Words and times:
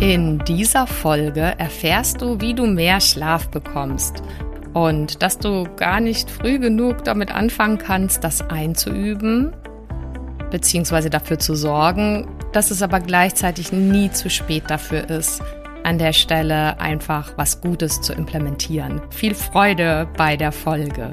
In 0.00 0.38
dieser 0.46 0.86
Folge 0.86 1.42
erfährst 1.58 2.22
du, 2.22 2.40
wie 2.40 2.54
du 2.54 2.64
mehr 2.64 3.02
Schlaf 3.02 3.48
bekommst 3.50 4.22
und 4.72 5.22
dass 5.22 5.38
du 5.38 5.68
gar 5.76 6.00
nicht 6.00 6.30
früh 6.30 6.58
genug 6.58 7.04
damit 7.04 7.30
anfangen 7.30 7.76
kannst, 7.76 8.24
das 8.24 8.40
einzuüben, 8.40 9.52
beziehungsweise 10.50 11.10
dafür 11.10 11.38
zu 11.38 11.54
sorgen, 11.54 12.26
dass 12.54 12.70
es 12.70 12.80
aber 12.80 13.00
gleichzeitig 13.00 13.72
nie 13.72 14.10
zu 14.10 14.30
spät 14.30 14.64
dafür 14.68 15.10
ist, 15.10 15.42
an 15.84 15.98
der 15.98 16.14
Stelle 16.14 16.80
einfach 16.80 17.34
was 17.36 17.60
Gutes 17.60 18.00
zu 18.00 18.14
implementieren. 18.14 19.02
Viel 19.10 19.34
Freude 19.34 20.08
bei 20.16 20.34
der 20.34 20.52
Folge. 20.52 21.12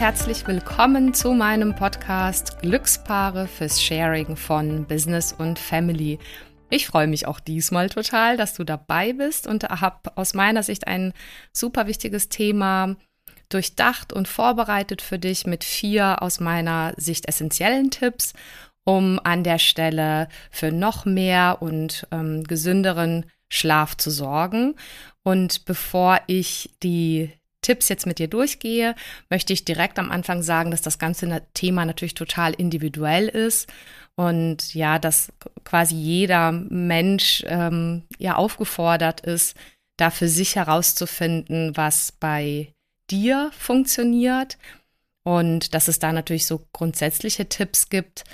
Herzlich 0.00 0.46
willkommen 0.46 1.12
zu 1.12 1.34
meinem 1.34 1.76
Podcast 1.76 2.58
Glückspaare 2.62 3.46
fürs 3.46 3.82
Sharing 3.82 4.34
von 4.34 4.86
Business 4.86 5.34
und 5.34 5.58
Family. 5.58 6.18
Ich 6.70 6.86
freue 6.86 7.06
mich 7.06 7.26
auch 7.26 7.38
diesmal 7.38 7.90
total, 7.90 8.38
dass 8.38 8.54
du 8.54 8.64
dabei 8.64 9.12
bist 9.12 9.46
und 9.46 9.64
habe 9.64 10.16
aus 10.16 10.32
meiner 10.32 10.62
Sicht 10.62 10.86
ein 10.86 11.12
super 11.52 11.86
wichtiges 11.86 12.30
Thema 12.30 12.96
durchdacht 13.50 14.14
und 14.14 14.26
vorbereitet 14.26 15.02
für 15.02 15.18
dich 15.18 15.46
mit 15.46 15.64
vier 15.64 16.22
aus 16.22 16.40
meiner 16.40 16.94
Sicht 16.96 17.28
essentiellen 17.28 17.90
Tipps, 17.90 18.32
um 18.84 19.20
an 19.22 19.44
der 19.44 19.58
Stelle 19.58 20.28
für 20.50 20.72
noch 20.72 21.04
mehr 21.04 21.58
und 21.60 22.06
ähm, 22.10 22.44
gesünderen 22.44 23.26
Schlaf 23.50 23.98
zu 23.98 24.10
sorgen. 24.10 24.76
Und 25.24 25.66
bevor 25.66 26.20
ich 26.26 26.70
die 26.82 27.34
Tipps 27.62 27.88
jetzt 27.88 28.06
mit 28.06 28.18
dir 28.18 28.28
durchgehe, 28.28 28.94
möchte 29.28 29.52
ich 29.52 29.64
direkt 29.64 29.98
am 29.98 30.10
Anfang 30.10 30.42
sagen, 30.42 30.70
dass 30.70 30.82
das 30.82 30.98
ganze 30.98 31.42
Thema 31.54 31.84
natürlich 31.84 32.14
total 32.14 32.54
individuell 32.54 33.28
ist 33.28 33.68
und 34.16 34.74
ja, 34.74 34.98
dass 34.98 35.32
quasi 35.64 35.94
jeder 35.94 36.52
Mensch 36.52 37.44
ähm, 37.46 38.02
ja 38.18 38.36
aufgefordert 38.36 39.20
ist, 39.20 39.56
da 39.96 40.10
für 40.10 40.28
sich 40.28 40.56
herauszufinden, 40.56 41.76
was 41.76 42.12
bei 42.12 42.72
dir 43.10 43.50
funktioniert 43.56 44.58
und 45.22 45.74
dass 45.74 45.88
es 45.88 45.98
da 45.98 46.12
natürlich 46.12 46.46
so 46.46 46.66
grundsätzliche 46.72 47.48
Tipps 47.48 47.88
gibt 47.88 48.24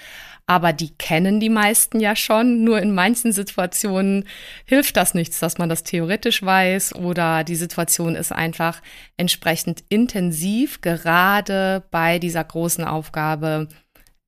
aber 0.47 0.73
die 0.73 0.91
kennen 0.97 1.41
die 1.41 1.49
meisten 1.49 2.01
ja 2.01 2.15
schon. 2.15 2.63
Nur 2.63 2.81
in 2.81 2.95
manchen 2.95 3.33
Situationen 3.33 4.25
hilft 4.65 4.97
das 4.97 5.15
nichts, 5.15 5.41
dass 5.41 5.59
man 5.59 5.69
das 5.69 5.83
theoretisch 5.83 6.43
weiß 6.43 6.95
oder 6.95 7.45
die 7.45 7.57
Situation 7.57 8.15
ist 8.15 8.33
einfach 8.33 8.81
entsprechend 9.17 9.85
intensiv, 9.89 10.81
gerade 10.81 11.83
bei 11.91 12.19
dieser 12.19 12.45
großen 12.45 12.85
Aufgabe, 12.85 13.69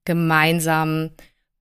gemeinsam 0.05 1.11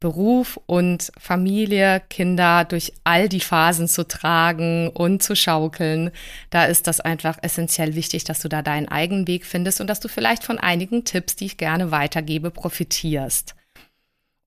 Beruf 0.01 0.61
und 0.67 1.11
Familie, 1.19 2.01
Kinder 2.09 2.65
durch 2.65 2.93
all 3.03 3.29
die 3.29 3.41
Phasen 3.41 3.89
zu 3.89 4.07
tragen 4.07 4.89
und 4.89 5.23
zu 5.25 5.35
schaukeln. 5.35 6.13
Da 6.51 6.67
ist 6.67 6.87
das 6.87 7.01
einfach 7.01 7.39
essentiell 7.43 7.97
wichtig, 7.97 8.23
dass 8.23 8.41
du 8.41 8.49
da 8.49 8.63
deinen 8.63 8.89
eigenen 8.89 9.27
Weg 9.27 9.45
findest 9.45 9.81
und 9.81 9.89
dass 9.89 9.99
du 9.99 10.09
vielleicht 10.09 10.45
von 10.45 10.59
einigen 10.59 11.05
Tipps, 11.05 11.35
die 11.35 11.47
ich 11.47 11.57
gerne 11.57 11.91
weitergebe, 11.91 12.53
profitierst. 12.53 13.57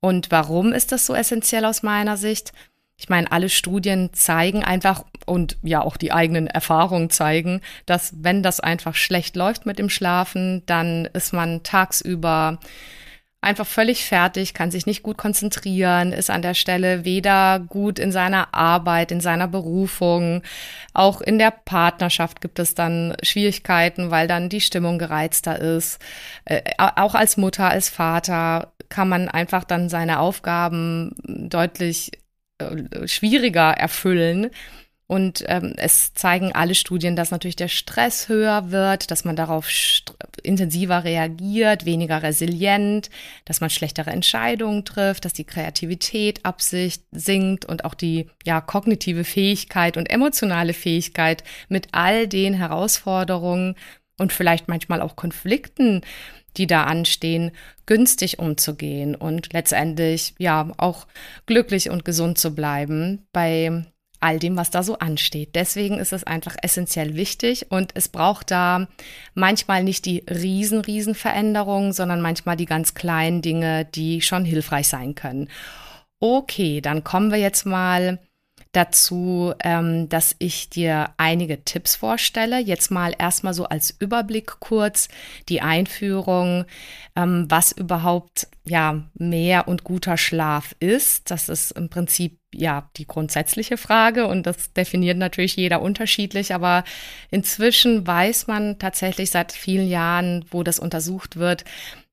Und 0.01 0.31
warum 0.31 0.73
ist 0.73 0.91
das 0.91 1.05
so 1.05 1.13
essentiell 1.13 1.63
aus 1.63 1.83
meiner 1.83 2.17
Sicht? 2.17 2.51
Ich 2.97 3.09
meine, 3.09 3.31
alle 3.31 3.49
Studien 3.49 4.11
zeigen 4.13 4.63
einfach 4.63 5.05
und 5.25 5.57
ja 5.63 5.81
auch 5.81 5.97
die 5.97 6.11
eigenen 6.11 6.47
Erfahrungen 6.47 7.09
zeigen, 7.09 7.61
dass 7.85 8.13
wenn 8.17 8.43
das 8.43 8.59
einfach 8.59 8.95
schlecht 8.95 9.35
läuft 9.35 9.65
mit 9.65 9.79
dem 9.79 9.89
Schlafen, 9.89 10.63
dann 10.65 11.05
ist 11.13 11.33
man 11.33 11.63
tagsüber 11.63 12.59
einfach 13.41 13.65
völlig 13.65 14.05
fertig, 14.05 14.53
kann 14.53 14.69
sich 14.69 14.85
nicht 14.85 15.01
gut 15.01 15.17
konzentrieren, 15.17 16.13
ist 16.13 16.29
an 16.29 16.43
der 16.43 16.53
Stelle 16.53 17.05
weder 17.05 17.59
gut 17.59 17.97
in 17.97 18.11
seiner 18.11 18.53
Arbeit, 18.53 19.11
in 19.11 19.19
seiner 19.19 19.47
Berufung, 19.47 20.43
auch 20.93 21.21
in 21.21 21.39
der 21.39 21.49
Partnerschaft 21.49 22.39
gibt 22.39 22.59
es 22.59 22.75
dann 22.75 23.15
Schwierigkeiten, 23.23 24.11
weil 24.11 24.27
dann 24.27 24.47
die 24.47 24.61
Stimmung 24.61 24.99
gereizter 24.99 25.59
ist. 25.59 25.99
Äh, 26.45 26.61
auch 26.77 27.15
als 27.15 27.35
Mutter, 27.35 27.67
als 27.67 27.89
Vater 27.89 28.71
kann 28.91 29.09
man 29.09 29.27
einfach 29.27 29.63
dann 29.63 29.89
seine 29.89 30.19
Aufgaben 30.19 31.15
deutlich 31.23 32.11
äh, 32.59 33.07
schwieriger 33.07 33.71
erfüllen. 33.71 34.51
Und 35.07 35.43
ähm, 35.47 35.73
es 35.75 36.13
zeigen 36.13 36.53
alle 36.53 36.73
Studien, 36.73 37.17
dass 37.17 37.31
natürlich 37.31 37.57
der 37.57 37.67
Stress 37.67 38.29
höher 38.29 38.71
wird, 38.71 39.11
dass 39.11 39.25
man 39.25 39.35
darauf 39.35 39.67
intensiver 40.41 41.03
reagiert, 41.03 41.85
weniger 41.85 42.23
resilient, 42.23 43.09
dass 43.43 43.59
man 43.59 43.69
schlechtere 43.69 44.11
Entscheidungen 44.11 44.85
trifft, 44.85 45.25
dass 45.25 45.33
die 45.33 45.43
Kreativität 45.43 46.45
absicht 46.45 47.03
sinkt 47.11 47.65
und 47.65 47.83
auch 47.83 47.93
die 47.93 48.29
ja 48.45 48.61
kognitive 48.61 49.25
Fähigkeit 49.25 49.97
und 49.97 50.09
emotionale 50.09 50.73
Fähigkeit 50.73 51.43
mit 51.67 51.89
all 51.91 52.29
den 52.29 52.53
Herausforderungen 52.53 53.75
und 54.17 54.31
vielleicht 54.31 54.69
manchmal 54.69 55.01
auch 55.01 55.17
Konflikten, 55.17 56.03
die 56.57 56.67
da 56.67 56.83
anstehen, 56.83 57.51
günstig 57.85 58.39
umzugehen 58.39 59.15
und 59.15 59.53
letztendlich 59.53 60.35
ja 60.37 60.71
auch 60.77 61.07
glücklich 61.45 61.89
und 61.89 62.05
gesund 62.05 62.37
zu 62.37 62.53
bleiben 62.53 63.27
bei 63.31 63.85
all 64.21 64.37
dem, 64.37 64.55
was 64.55 64.69
da 64.69 64.83
so 64.83 64.99
ansteht. 64.99 65.55
Deswegen 65.55 65.97
ist 65.97 66.13
es 66.13 66.23
einfach 66.23 66.55
essentiell 66.61 67.15
wichtig 67.15 67.71
und 67.71 67.91
es 67.95 68.07
braucht 68.07 68.51
da 68.51 68.87
manchmal 69.33 69.83
nicht 69.83 70.05
die 70.05 70.23
riesen, 70.29 70.79
riesen 70.79 71.15
Veränderungen, 71.15 71.91
sondern 71.91 72.21
manchmal 72.21 72.55
die 72.55 72.67
ganz 72.67 72.93
kleinen 72.93 73.41
Dinge, 73.41 73.85
die 73.85 74.21
schon 74.21 74.45
hilfreich 74.45 74.87
sein 74.87 75.15
können. 75.15 75.49
Okay, 76.19 76.81
dann 76.81 77.03
kommen 77.03 77.31
wir 77.31 77.39
jetzt 77.39 77.65
mal 77.65 78.19
dazu, 78.71 79.53
ähm, 79.63 80.07
dass 80.07 80.35
ich 80.39 80.69
dir 80.69 81.09
einige 81.17 81.63
Tipps 81.63 81.95
vorstelle. 81.95 82.59
Jetzt 82.59 82.89
mal 82.89 83.13
erstmal 83.17 83.53
so 83.53 83.65
als 83.65 83.91
Überblick 83.99 84.59
kurz 84.59 85.09
die 85.49 85.61
Einführung, 85.61 86.65
ähm, 87.15 87.45
was 87.49 87.73
überhaupt 87.73 88.47
ja 88.63 89.03
mehr 89.13 89.67
und 89.67 89.83
guter 89.83 90.17
Schlaf 90.17 90.75
ist. 90.79 91.31
Das 91.31 91.49
ist 91.49 91.71
im 91.71 91.89
Prinzip 91.89 92.39
ja 92.53 92.89
die 92.97 93.07
grundsätzliche 93.07 93.77
Frage 93.77 94.27
und 94.27 94.45
das 94.45 94.71
definiert 94.73 95.17
natürlich 95.17 95.55
jeder 95.57 95.81
unterschiedlich. 95.81 96.53
Aber 96.53 96.85
inzwischen 97.29 98.07
weiß 98.07 98.47
man 98.47 98.79
tatsächlich 98.79 99.31
seit 99.31 99.51
vielen 99.51 99.89
Jahren, 99.89 100.45
wo 100.49 100.63
das 100.63 100.79
untersucht 100.79 101.35
wird, 101.35 101.65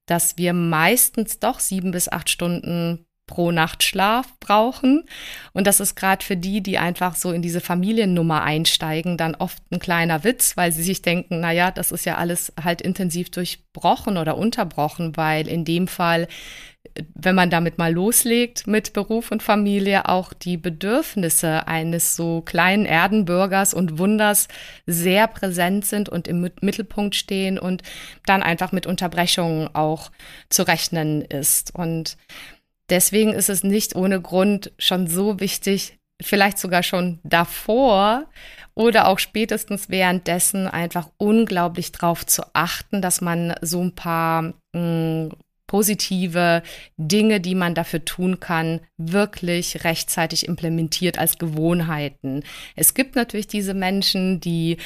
dass 0.07 0.39
wir 0.39 0.55
meistens 0.55 1.39
doch 1.39 1.61
sieben 1.61 1.93
bis 1.93 2.09
acht 2.09 2.31
Stunden 2.31 3.05
pro 3.29 3.53
Nacht 3.53 3.85
Schlaf 3.85 4.27
brauchen. 4.41 5.05
Und 5.53 5.69
das 5.69 5.79
ist 5.79 5.95
gerade 5.95 6.25
für 6.25 6.37
die, 6.37 6.61
die 6.61 6.79
einfach 6.79 7.15
so 7.15 7.31
in 7.31 7.43
diese 7.43 7.61
Familiennummer 7.61 8.43
einsteigen, 8.43 9.17
dann 9.17 9.37
oft 9.37 9.63
ein 9.71 9.79
kleiner 9.79 10.25
Witz, 10.25 10.57
weil 10.57 10.73
sie 10.73 10.83
sich 10.83 11.03
denken, 11.03 11.39
na 11.39 11.53
ja, 11.53 11.71
das 11.71 11.93
ist 11.93 12.05
ja 12.05 12.17
alles 12.17 12.53
halt 12.61 12.81
intensiv 12.81 13.31
durchbrochen 13.31 14.17
oder 14.17 14.37
unterbrochen, 14.37 15.17
weil 15.17 15.47
in 15.47 15.65
dem 15.65 15.87
Fall, 15.87 16.27
wenn 17.15 17.35
man 17.35 17.51
damit 17.51 17.79
mal 17.79 17.93
loslegt 17.93 18.67
mit 18.67 18.93
Beruf 18.93 19.31
und 19.31 19.43
Familie, 19.43 20.09
auch 20.09 20.33
die 20.33 20.57
Bedürfnisse 20.57 21.69
eines 21.69 22.17
so 22.17 22.41
kleinen 22.41 22.87
Erdenbürgers 22.87 23.75
und 23.75 23.99
Wunders 23.99 24.49
sehr 24.87 25.29
präsent 25.29 25.85
sind 25.85 26.09
und 26.09 26.27
im 26.27 26.51
Mittelpunkt 26.61 27.15
stehen 27.15 27.59
und 27.59 27.83
dann 28.25 28.43
einfach 28.43 28.73
mit 28.73 28.87
Unterbrechungen 28.87 29.75
auch 29.75 30.11
zu 30.49 30.67
rechnen 30.67 31.23
ist. 31.23 31.75
Und 31.75 32.17
Deswegen 32.91 33.33
ist 33.33 33.51
es 33.51 33.63
nicht 33.63 33.97
ohne 33.97 34.21
Grund 34.21 34.73
schon 34.79 35.07
so 35.07 35.41
wichtig, 35.41 35.99
vielleicht 36.21 36.59
sogar 36.59 36.83
schon 36.83 37.21
davor 37.23 38.25
oder 38.75 39.09
auch 39.09 39.19
spätestens 39.19 39.89
währenddessen 39.89 40.67
einfach 40.67 41.11
unglaublich 41.17 41.93
drauf 41.93 42.25
zu 42.25 42.43
achten, 42.55 43.03
dass 43.03 43.21
man 43.21 43.55
so 43.61 43.83
ein 43.83 43.95
paar 43.95 44.55
mh, 44.73 44.81
mm, 44.81 45.31
positive 45.69 46.63
Dinge, 46.97 47.41
die 47.41 47.55
man 47.55 47.75
dafür 47.75 48.05
tun 48.05 48.41
kann, 48.41 48.81
wirklich 48.97 49.85
rechtzeitig 49.85 50.49
implementiert 50.49 51.19
als 51.19 51.39
Gewohnheiten. 51.39 52.43
Es 52.75 52.95
gibt 52.95 53.15
natürlich 53.15 53.47
diese 53.47 53.75
Menschen, 53.75 54.41
die, 54.41 54.79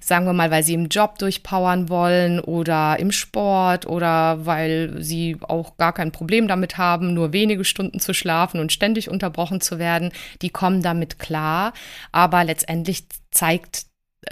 sagen 0.00 0.26
wir 0.26 0.32
mal, 0.32 0.50
weil 0.50 0.64
sie 0.64 0.74
im 0.74 0.88
Job 0.88 1.18
durchpowern 1.18 1.88
wollen 1.88 2.40
oder 2.40 2.98
im 2.98 3.12
Sport 3.12 3.86
oder 3.86 4.44
weil 4.46 4.94
sie 4.98 5.36
auch 5.42 5.76
gar 5.76 5.92
kein 5.92 6.10
Problem 6.10 6.48
damit 6.48 6.78
haben, 6.78 7.14
nur 7.14 7.32
wenige 7.32 7.64
Stunden 7.64 8.00
zu 8.00 8.14
schlafen 8.14 8.60
und 8.60 8.72
ständig 8.72 9.10
unterbrochen 9.10 9.60
zu 9.60 9.78
werden, 9.78 10.10
die 10.42 10.50
kommen 10.50 10.82
damit 10.82 11.18
klar. 11.18 11.74
Aber 12.12 12.42
letztendlich 12.44 13.04
zeigt 13.30 13.89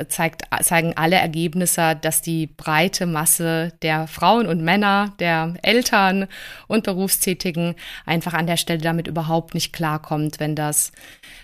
zeigt, 0.08 0.42
zeigen 0.62 0.92
alle 0.96 1.16
Ergebnisse, 1.16 1.96
dass 2.00 2.22
die 2.22 2.46
breite 2.46 3.06
Masse 3.06 3.72
der 3.82 4.06
Frauen 4.06 4.46
und 4.46 4.62
Männer, 4.62 5.14
der 5.18 5.54
Eltern 5.62 6.28
und 6.66 6.84
Berufstätigen 6.84 7.74
einfach 8.04 8.34
an 8.34 8.46
der 8.46 8.56
Stelle 8.56 8.80
damit 8.80 9.08
überhaupt 9.08 9.54
nicht 9.54 9.72
klarkommt, 9.72 10.40
wenn 10.40 10.54
das 10.54 10.92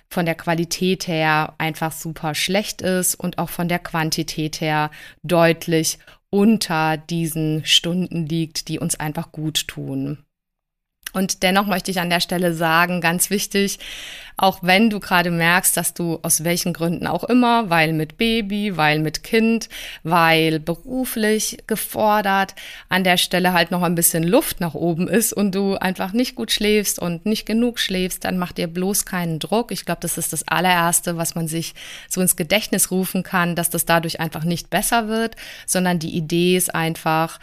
von 0.09 0.27
der 0.27 0.35
Qualität 0.35 1.09
her 1.09 1.55
einfach 1.59 1.93
super 1.93 2.35
schlecht 2.35 2.83
ist 2.83 3.15
und 3.15 3.39
auch 3.39 3.49
von 3.49 3.69
der 3.69 3.79
Quantität 3.79 4.61
her 4.61 4.91
deutlich 5.23 5.99
unter 6.31 6.97
diesen 6.97 7.65
Stunden 7.65 8.27
liegt, 8.27 8.69
die 8.69 8.79
uns 8.79 8.99
einfach 8.99 9.33
gut 9.33 9.69
tun. 9.69 10.25
Und 11.15 11.45
dennoch 11.45 11.67
möchte 11.67 11.93
ich 11.93 12.01
an 12.01 12.11
der 12.11 12.21
Stelle 12.21 12.53
sagen, 12.55 13.01
ganz 13.01 13.31
wichtig, 13.31 13.79
auch 14.37 14.59
wenn 14.63 14.91
du 14.91 15.01
gerade 15.01 15.31
merkst, 15.31 15.77
dass 15.77 15.95
du 15.95 16.19
aus 16.23 16.45
welchen 16.45 16.73
Gründen 16.73 17.07
auch 17.07 17.25
immer, 17.25 17.71
weil 17.71 17.93
mit 17.93 18.17
Baby, 18.19 18.77
weil 18.77 18.99
mit 18.99 19.23
Kind, 19.23 19.69
weil 20.03 20.59
beruflich 20.59 21.59
gefordert, 21.67 22.55
an 22.89 23.05
der 23.05 23.17
Stelle 23.17 23.53
halt 23.53 23.71
noch 23.71 23.83
ein 23.83 23.95
bisschen 23.95 24.25
Luft 24.25 24.61
nach 24.61 24.75
oben 24.75 25.09
ist 25.09 25.33
und 25.33 25.55
du 25.55 25.77
einfach 25.77 26.13
nicht 26.13 26.35
gut 26.35 26.51
schläfst 26.51 26.99
und 26.99 27.27
nicht 27.27 27.47
genug 27.47 27.79
schläfst, 27.79 28.25
dann 28.25 28.39
mach 28.39 28.53
dir 28.53 28.67
bloß 28.67 29.05
keinen 29.05 29.39
Druck. 29.39 29.71
Ich 29.71 29.85
glaube, 29.85 30.01
das 30.01 30.19
ist 30.19 30.33
das 30.33 30.47
allererste, 30.49 31.17
was 31.17 31.35
man 31.35 31.47
sich 31.47 31.75
so 32.09 32.21
ins 32.21 32.37
Gedächtnis 32.37 32.91
rufen 32.91 33.23
kann, 33.23 33.55
dass 33.55 33.71
das 33.71 33.85
dadurch 33.85 34.21
einfach 34.21 34.45
nicht 34.45 34.71
besser 34.71 35.09
wird, 35.09 35.37
sondern 35.67 35.99
die 35.99 36.17
Idee 36.17 36.57
ist 36.57 36.75
einfach, 36.75 37.39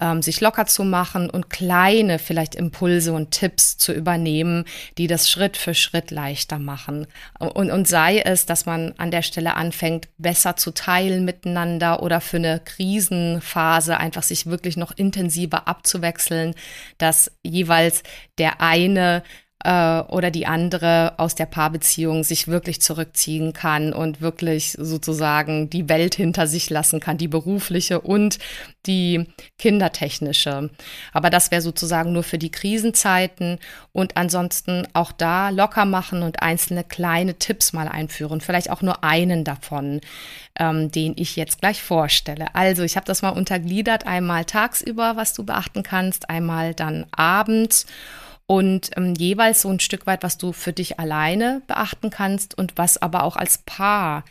ähm, 0.00 0.22
sich 0.22 0.40
locker 0.40 0.66
zu 0.66 0.84
machen 0.84 1.30
und 1.30 1.50
kleine 1.50 2.18
vielleicht 2.18 2.54
Impulse 2.54 3.12
und 3.12 3.30
Tipps 3.30 3.78
zu 3.78 3.92
übernehmen, 3.92 4.64
die 4.98 5.06
das 5.06 5.30
Schritt 5.30 5.56
für 5.56 5.74
Schritt 5.74 6.10
leichter 6.24 6.58
machen. 6.58 7.06
Und, 7.38 7.70
und 7.70 7.86
sei 7.86 8.18
es, 8.18 8.46
dass 8.46 8.66
man 8.66 8.94
an 8.96 9.10
der 9.10 9.22
Stelle 9.22 9.54
anfängt, 9.54 10.08
besser 10.18 10.56
zu 10.56 10.72
teilen 10.72 11.24
miteinander 11.24 12.02
oder 12.02 12.20
für 12.20 12.38
eine 12.38 12.60
Krisenphase 12.64 13.98
einfach 13.98 14.22
sich 14.22 14.46
wirklich 14.46 14.76
noch 14.76 14.92
intensiver 14.96 15.68
abzuwechseln, 15.68 16.54
dass 16.98 17.30
jeweils 17.42 18.02
der 18.38 18.60
eine 18.60 19.22
äh, 19.64 20.00
oder 20.02 20.30
die 20.30 20.46
andere 20.46 21.14
aus 21.16 21.34
der 21.34 21.46
Paarbeziehung 21.46 22.22
sich 22.22 22.46
wirklich 22.46 22.80
zurückziehen 22.80 23.52
kann 23.52 23.92
und 23.92 24.20
wirklich 24.20 24.76
sozusagen 24.78 25.70
die 25.70 25.88
Welt 25.88 26.14
hinter 26.14 26.46
sich 26.46 26.70
lassen 26.70 27.00
kann, 27.00 27.16
die 27.16 27.28
berufliche 27.28 28.00
und 28.00 28.38
die 28.86 29.26
kindertechnische. 29.58 30.70
Aber 31.12 31.30
das 31.30 31.50
wäre 31.50 31.62
sozusagen 31.62 32.12
nur 32.12 32.22
für 32.22 32.36
die 32.36 32.50
Krisenzeiten 32.50 33.58
und 33.92 34.16
ansonsten 34.16 34.86
auch 34.92 35.12
da 35.12 35.48
locker 35.48 35.86
machen 35.86 36.22
und 36.22 36.42
einzelne 36.42 36.84
kleine 36.84 37.34
Tipps 37.38 37.72
mal 37.72 37.88
einführen, 37.88 38.42
vielleicht 38.42 38.70
auch 38.70 38.82
nur 38.82 39.02
einen 39.02 39.44
davon, 39.44 40.02
ähm, 40.58 40.90
den 40.90 41.14
ich 41.16 41.36
jetzt 41.36 41.60
gleich 41.60 41.82
vorstelle. 41.82 42.54
Also 42.54 42.82
ich 42.82 42.96
habe 42.96 43.06
das 43.06 43.22
mal 43.22 43.30
untergliedert, 43.30 44.06
einmal 44.06 44.44
tagsüber, 44.44 45.16
was 45.16 45.32
du 45.32 45.44
beachten 45.44 45.82
kannst, 45.82 46.28
einmal 46.28 46.74
dann 46.74 47.06
abends 47.12 47.86
und 48.46 48.90
ähm, 48.96 49.14
jeweils 49.14 49.62
so 49.62 49.70
ein 49.70 49.80
Stück 49.80 50.06
weit, 50.06 50.22
was 50.22 50.36
du 50.36 50.52
für 50.52 50.72
dich 50.72 50.98
alleine 51.00 51.62
beachten 51.66 52.10
kannst 52.10 52.56
und 52.56 52.74
was 52.76 53.00
aber 53.00 53.24
auch 53.24 53.36
als 53.36 53.58
Paar, 53.58 54.24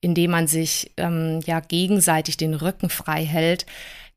indem 0.00 0.30
man 0.30 0.46
sich 0.46 0.92
ähm, 0.96 1.40
ja 1.44 1.60
gegenseitig 1.60 2.36
den 2.38 2.54
Rücken 2.54 2.88
frei 2.88 3.24
hält, 3.24 3.66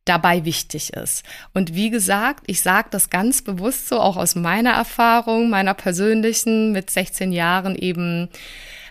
dabei 0.05 0.45
wichtig 0.45 0.93
ist. 0.93 1.23
Und 1.53 1.75
wie 1.75 1.89
gesagt, 1.89 2.43
ich 2.47 2.61
sage 2.61 2.87
das 2.91 3.09
ganz 3.09 3.41
bewusst 3.41 3.87
so, 3.87 3.99
auch 3.99 4.17
aus 4.17 4.35
meiner 4.35 4.71
Erfahrung, 4.71 5.49
meiner 5.49 5.73
persönlichen, 5.73 6.71
mit 6.71 6.89
16 6.89 7.31
Jahren 7.31 7.75
eben 7.75 8.29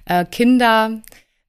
äh, 0.05 0.25
Kinder 0.25 1.01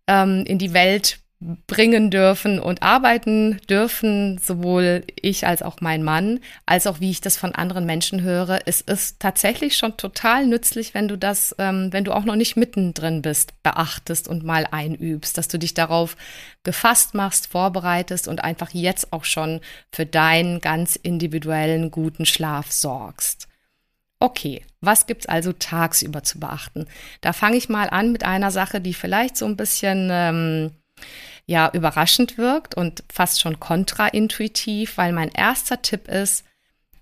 ähm, 0.08 0.46
in 0.46 0.58
die 0.58 0.74
Welt 0.74 1.21
bringen 1.66 2.12
dürfen 2.12 2.60
und 2.60 2.84
arbeiten 2.84 3.60
dürfen, 3.68 4.38
sowohl 4.38 5.04
ich 5.20 5.48
als 5.48 5.64
auch 5.64 5.82
mein 5.82 6.04
Mann, 6.04 6.40
als 6.68 6.86
auch 6.86 7.00
wie 7.00 7.10
ich 7.10 7.20
das 7.20 7.36
von 7.36 7.56
anderen 7.56 7.88
Menschen 7.88 8.22
höre. 8.22 8.60
Es 8.68 8.82
ist 8.82 9.20
tatsächlich 9.20 9.76
schon 9.76 9.98
total 9.98 10.46
nützlich, 10.46 10.94
wenn 10.94 11.08
du 11.08 11.18
das, 11.18 11.56
ähm, 11.58 11.92
wenn 11.92 12.04
du 12.04 12.14
auch 12.14 12.26
noch 12.26 12.36
nicht 12.36 12.58
mittendrin 12.58 13.24
bist, 13.24 13.54
beachtest 13.64 14.28
und 14.28 14.44
mal 14.44 14.68
einübst, 14.70 15.36
dass 15.36 15.48
du 15.48 15.58
dich 15.58 15.74
darauf 15.74 16.16
gefasst 16.62 17.16
machst, 17.16 17.48
vorbereitest 17.48 18.28
und 18.28 18.44
einfach 18.44 18.70
jetzt 18.72 19.12
auch 19.12 19.26
schon 19.26 19.62
für 19.92 20.06
deinen 20.06 20.62
ganz 20.62 20.96
individuellen 20.96 21.90
guten 21.90 22.28
Schlaf 22.28 22.72
sorgst. 22.72 23.48
Okay, 24.20 24.64
was 24.80 25.08
gibt's 25.08 25.26
also 25.26 25.54
tagsüber 25.54 26.22
zu 26.22 26.40
beachten? 26.40 26.86
Da 27.22 27.34
fange 27.34 27.58
ich 27.58 27.68
mal 27.68 27.90
an 27.90 28.12
mit 28.12 28.24
einer 28.24 28.52
Sache, 28.52 28.80
die 28.80 28.94
vielleicht 28.94 29.36
so 29.36 29.48
ein 29.48 29.58
bisschen 29.58 30.10
ähm, 30.12 30.72
ja 31.52 31.70
überraschend 31.72 32.38
wirkt 32.38 32.76
und 32.76 33.04
fast 33.14 33.42
schon 33.42 33.60
kontraintuitiv, 33.60 34.98
weil 34.98 35.14
mein 35.14 35.30
erster 35.30 35.82
Tipp 35.82 36.08
ist, 36.08 36.44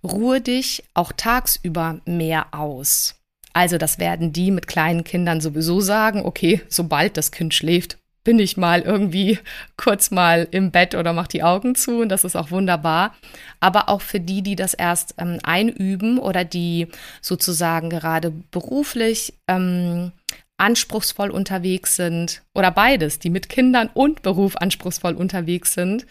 ruhe 0.03 0.41
dich 0.41 0.83
auch 0.93 1.13
tagsüber 1.15 2.01
mehr 2.05 2.47
aus. 2.53 3.15
Also 3.53 3.77
das 3.77 3.99
werden 3.99 4.33
die 4.33 4.51
mit 4.51 4.67
kleinen 4.67 5.03
Kindern 5.03 5.41
sowieso 5.41 5.81
sagen, 5.81 6.25
okay, 6.25 6.61
sobald 6.69 7.17
das 7.17 7.31
Kind 7.31 7.53
schläft, 7.53 7.97
bin 8.23 8.39
ich 8.39 8.57
mal 8.57 8.81
irgendwie 8.81 9.39
kurz 9.77 10.11
mal 10.11 10.47
im 10.51 10.71
Bett 10.71 10.95
oder 10.95 11.13
mach 11.13 11.27
die 11.27 11.43
Augen 11.43 11.75
zu 11.75 11.99
und 12.01 12.09
das 12.09 12.23
ist 12.23 12.35
auch 12.35 12.51
wunderbar. 12.51 13.15
Aber 13.59 13.89
auch 13.89 14.01
für 14.01 14.19
die, 14.19 14.41
die 14.41 14.55
das 14.55 14.73
erst 14.73 15.15
ähm, 15.17 15.39
einüben 15.43 16.19
oder 16.19 16.43
die 16.43 16.87
sozusagen 17.21 17.89
gerade 17.89 18.31
beruflich 18.51 19.33
ähm, 19.47 20.11
anspruchsvoll 20.59 21.31
unterwegs 21.31 21.95
sind 21.95 22.43
oder 22.53 22.71
beides, 22.71 23.19
die 23.19 23.29
mit 23.29 23.49
Kindern 23.49 23.89
und 23.93 24.21
Beruf 24.21 24.55
anspruchsvoll 24.57 25.15
unterwegs 25.15 25.73
sind, 25.73 26.05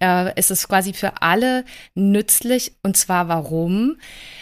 äh, 0.00 0.38
ist 0.38 0.50
es 0.50 0.68
quasi 0.68 0.92
für 0.92 1.22
alle 1.22 1.64
nützlich. 1.94 2.76
Und 2.82 2.96
zwar 2.96 3.28
warum? 3.28 3.96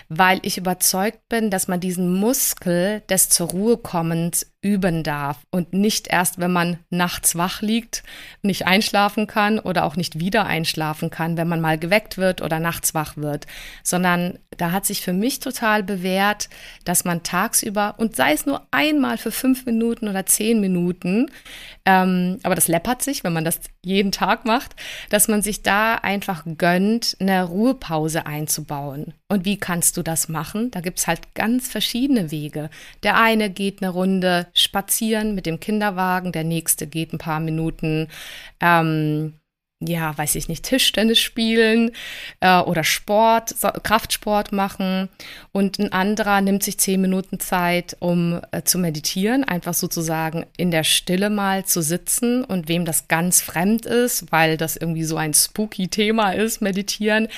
Weil 0.09 0.41
ich 0.43 0.59
überzeugt 0.59 1.29
bin, 1.29 1.51
dass 1.51 1.69
man 1.69 1.81
diesen 1.81 2.13
Muskel 2.13 3.03
des 3.09 3.29
zur 3.29 3.49
Ruhe 3.51 3.77
kommens 3.77 4.52
üben 4.63 5.03
darf 5.03 5.39
und 5.51 5.73
nicht 5.73 6.07
erst, 6.07 6.39
wenn 6.39 6.53
man 6.53 6.79
nachts 6.89 7.37
wach 7.37 7.63
liegt, 7.63 8.05
nicht 8.43 8.67
einschlafen 8.67 9.27
kann 9.27 9.59
oder 9.59 9.85
auch 9.85 9.97
nicht 9.97 10.21
wieder 10.21 10.47
einschlafen 10.47 11.11
kann, 11.11 11.37
wenn 11.37 11.49
man 11.49 11.61
mal 11.61 11.79
geweckt 11.79 12.17
wird 12.17 12.41
oder 12.43 12.61
nachts 12.61 12.95
wach 12.95 13.17
wird, 13.17 13.47
sondern 13.83 14.39
da 14.57 14.71
hat 14.71 14.87
sich 14.87 15.03
für 15.03 15.13
mich 15.13 15.41
total 15.41 15.83
bewährt, 15.83 16.49
dass 16.85 17.05
man 17.05 17.25
tagsüber 17.25 17.95
und 17.99 18.15
sei 18.15 18.33
es 18.33 18.47
nur 18.47 18.67
einmal 18.71 19.19
für 19.19 19.33
fünf 19.33 19.67
Minuten 19.67 20.09
oder 20.09 20.27
zehn 20.27 20.61
Minuten, 20.61 21.29
ähm, 21.85 22.39
aber 22.45 22.55
das 22.55 22.69
läppert 22.69 23.03
sich, 23.03 23.25
wenn 23.25 23.33
man 23.33 23.45
das 23.45 23.61
jeden 23.85 24.13
Tag 24.13 24.45
macht, 24.45 24.77
dass 25.11 25.27
man 25.27 25.43
sich 25.43 25.63
da 25.63 25.97
einfach 25.97 26.45
gönnt, 26.57 27.17
eine 27.19 27.43
Ruhepause 27.43 28.27
einzubauen. 28.27 29.15
Und 29.29 29.45
wie 29.45 29.59
kannst 29.59 29.97
du 29.97 30.03
das 30.03 30.29
machen? 30.29 30.71
Da 30.71 30.81
gibt's 30.81 31.09
halt 31.09 31.35
ganz 31.35 31.69
verschiedene 31.69 32.31
Wege. 32.31 32.71
Der 33.03 33.19
eine 33.21 33.51
geht 33.51 33.83
eine 33.83 33.91
Runde 33.91 34.47
spazieren 34.55 35.35
mit 35.35 35.47
dem 35.47 35.61
Kinderwagen, 35.61 36.33
der 36.33 36.45
nächste 36.45 36.87
geht 36.87 37.13
ein 37.13 37.19
paar 37.19 37.41
Minuten, 37.41 38.09
ähm, 38.61 39.35
ja, 39.89 40.17
weiß 40.17 40.37
ich 40.37 40.49
nicht, 40.49 40.65
Tischtennis 40.65 41.19
spielen 41.19 41.91
äh, 42.41 42.61
oder 42.61 42.85
Sport, 42.85 43.55
Kraftsport 43.83 44.53
machen. 44.53 45.09
Und 45.51 45.79
ein 45.79 45.93
anderer 45.93 46.41
nimmt 46.41 46.63
sich 46.63 46.79
zehn 46.79 47.01
Minuten 47.01 47.41
Zeit, 47.41 47.97
um 47.99 48.41
äh, 48.53 48.63
zu 48.63 48.79
meditieren, 48.79 49.45
einfach 49.45 49.75
sozusagen 49.75 50.47
in 50.57 50.71
der 50.71 50.85
Stille 50.85 51.31
mal 51.31 51.65
zu 51.65 51.83
sitzen. 51.83 52.45
Und 52.45 52.69
wem 52.69 52.85
das 52.85 53.09
ganz 53.09 53.41
fremd 53.41 53.87
ist, 53.87 54.31
weil 54.31 54.57
das 54.57 54.77
irgendwie 54.77 55.05
so 55.05 55.17
ein 55.17 55.35
spooky 55.35 55.89
Thema 55.89 56.33
ist, 56.33 56.63
meditieren, 56.63 57.29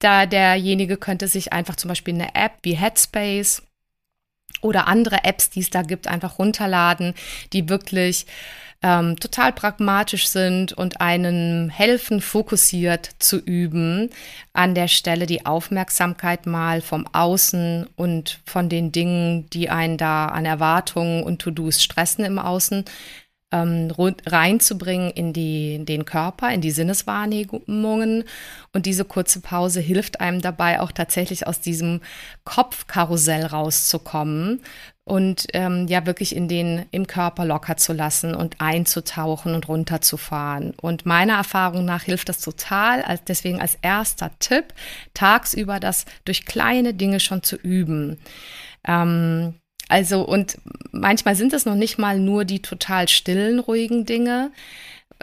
da 0.00 0.26
derjenige 0.26 0.96
könnte 0.96 1.26
sich 1.26 1.52
einfach 1.52 1.76
zum 1.76 1.88
Beispiel 1.88 2.14
eine 2.14 2.34
App 2.34 2.52
wie 2.62 2.76
Headspace 2.76 3.62
oder 4.60 4.88
andere 4.88 5.24
Apps, 5.24 5.50
die 5.50 5.60
es 5.60 5.70
da 5.70 5.82
gibt, 5.82 6.08
einfach 6.08 6.38
runterladen, 6.38 7.14
die 7.52 7.68
wirklich 7.68 8.26
ähm, 8.82 9.18
total 9.18 9.52
pragmatisch 9.52 10.28
sind 10.28 10.72
und 10.72 11.00
einen 11.00 11.68
helfen, 11.68 12.20
fokussiert 12.20 13.10
zu 13.18 13.38
üben, 13.38 14.10
an 14.52 14.74
der 14.74 14.88
Stelle 14.88 15.26
die 15.26 15.46
Aufmerksamkeit 15.46 16.46
mal 16.46 16.80
vom 16.80 17.06
Außen 17.12 17.88
und 17.96 18.40
von 18.44 18.68
den 18.68 18.92
Dingen, 18.92 19.50
die 19.50 19.68
einen 19.68 19.96
da 19.96 20.26
an 20.26 20.44
Erwartungen 20.44 21.24
und 21.24 21.40
To-Dos 21.40 21.82
stressen 21.82 22.24
im 22.24 22.38
Außen, 22.38 22.84
ähm, 23.50 23.92
reinzubringen 24.26 25.10
in 25.10 25.32
die, 25.32 25.84
den 25.84 26.04
Körper, 26.04 26.50
in 26.52 26.60
die 26.60 26.70
Sinneswahrnehmungen. 26.70 28.24
Und 28.72 28.86
diese 28.86 29.04
kurze 29.04 29.40
Pause 29.40 29.80
hilft 29.80 30.20
einem 30.20 30.40
dabei, 30.40 30.80
auch 30.80 30.92
tatsächlich 30.92 31.46
aus 31.46 31.60
diesem 31.60 32.00
Kopfkarussell 32.44 33.46
rauszukommen 33.46 34.60
und 35.08 35.46
ähm, 35.54 35.86
ja 35.88 36.04
wirklich 36.04 36.36
in 36.36 36.48
den 36.48 36.84
im 36.90 37.06
Körper 37.06 37.46
locker 37.46 37.78
zu 37.78 37.94
lassen 37.94 38.34
und 38.34 38.60
einzutauchen 38.60 39.54
und 39.54 39.66
runterzufahren. 39.66 40.74
Und 40.80 41.06
meiner 41.06 41.34
Erfahrung 41.34 41.86
nach 41.86 42.02
hilft 42.02 42.28
das 42.28 42.40
total. 42.40 43.00
Als, 43.00 43.24
deswegen 43.24 43.60
als 43.60 43.78
erster 43.80 44.30
Tipp 44.38 44.74
tagsüber 45.14 45.80
das 45.80 46.04
durch 46.26 46.44
kleine 46.44 46.92
Dinge 46.92 47.20
schon 47.20 47.42
zu 47.42 47.56
üben. 47.56 48.18
Ähm, 48.86 49.54
also, 49.88 50.22
und 50.22 50.58
manchmal 50.92 51.34
sind 51.34 51.52
es 51.52 51.64
noch 51.64 51.74
nicht 51.74 51.98
mal 51.98 52.18
nur 52.18 52.44
die 52.44 52.60
total 52.60 53.08
stillen, 53.08 53.58
ruhigen 53.58 54.04
Dinge. 54.04 54.50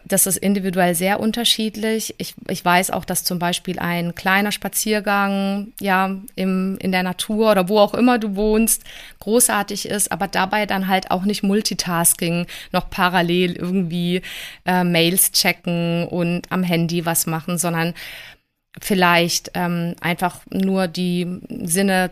Das 0.03 0.27
ist 0.27 0.37
individuell 0.37 0.93
sehr 0.93 1.19
unterschiedlich. 1.19 2.15
Ich, 2.17 2.35
ich 2.49 2.65
weiß 2.65 2.91
auch, 2.91 3.05
dass 3.05 3.23
zum 3.23 3.39
Beispiel 3.39 3.79
ein 3.79 4.13
kleiner 4.13 4.51
Spaziergang 4.51 5.67
ja 5.79 6.17
im, 6.35 6.77
in 6.79 6.91
der 6.91 7.03
Natur 7.03 7.51
oder 7.51 7.69
wo 7.69 7.79
auch 7.79 7.93
immer 7.93 8.19
du 8.19 8.35
wohnst 8.35 8.83
großartig 9.19 9.87
ist, 9.87 10.11
aber 10.11 10.27
dabei 10.27 10.65
dann 10.65 10.87
halt 10.87 11.11
auch 11.11 11.23
nicht 11.23 11.43
Multitasking 11.43 12.45
noch 12.71 12.89
parallel 12.89 13.53
irgendwie 13.53 14.21
äh, 14.65 14.83
Mails 14.83 15.31
checken 15.31 16.07
und 16.07 16.51
am 16.51 16.63
Handy 16.63 17.05
was 17.05 17.25
machen, 17.25 17.57
sondern 17.57 17.93
vielleicht 18.81 19.51
ähm, 19.53 19.95
einfach 20.01 20.39
nur 20.51 20.87
die 20.87 21.39
Sinne 21.63 22.11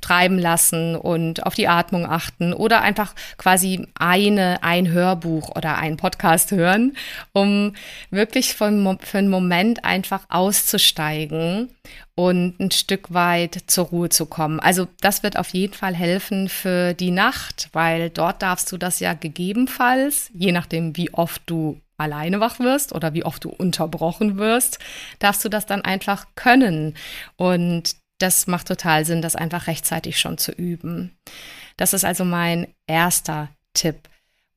treiben 0.00 0.38
lassen 0.38 0.96
und 0.96 1.44
auf 1.44 1.54
die 1.54 1.68
Atmung 1.68 2.06
achten 2.06 2.54
oder 2.54 2.80
einfach 2.80 3.14
quasi 3.36 3.86
eine, 3.98 4.62
ein 4.62 4.90
Hörbuch 4.90 5.54
oder 5.54 5.76
ein 5.76 5.98
Podcast 5.98 6.52
hören, 6.52 6.96
um 7.32 7.74
wirklich 8.10 8.54
von, 8.54 8.98
für 9.00 9.18
einen 9.18 9.28
Moment 9.28 9.84
einfach 9.84 10.24
auszusteigen 10.30 11.68
und 12.14 12.58
ein 12.58 12.70
Stück 12.70 13.12
weit 13.12 13.58
zur 13.66 13.86
Ruhe 13.86 14.08
zu 14.08 14.24
kommen. 14.24 14.58
Also 14.58 14.88
das 15.02 15.22
wird 15.22 15.38
auf 15.38 15.50
jeden 15.50 15.74
Fall 15.74 15.94
helfen 15.94 16.48
für 16.48 16.94
die 16.94 17.10
Nacht, 17.10 17.68
weil 17.72 18.08
dort 18.08 18.40
darfst 18.40 18.72
du 18.72 18.78
das 18.78 19.00
ja 19.00 19.12
gegebenenfalls, 19.12 20.30
je 20.32 20.52
nachdem 20.52 20.96
wie 20.96 21.12
oft 21.12 21.42
du 21.44 21.78
alleine 21.98 22.40
wach 22.40 22.58
wirst 22.58 22.94
oder 22.94 23.12
wie 23.12 23.24
oft 23.24 23.44
du 23.44 23.50
unterbrochen 23.50 24.38
wirst, 24.38 24.78
darfst 25.18 25.44
du 25.44 25.48
das 25.48 25.66
dann 25.66 25.82
einfach 25.82 26.26
können. 26.36 26.94
Und 27.36 27.96
das 28.18 28.46
macht 28.46 28.68
total 28.68 29.04
Sinn, 29.04 29.22
das 29.22 29.36
einfach 29.36 29.66
rechtzeitig 29.66 30.18
schon 30.18 30.38
zu 30.38 30.52
üben. 30.52 31.16
Das 31.76 31.92
ist 31.92 32.04
also 32.04 32.24
mein 32.24 32.66
erster 32.86 33.48
Tipp. 33.74 34.08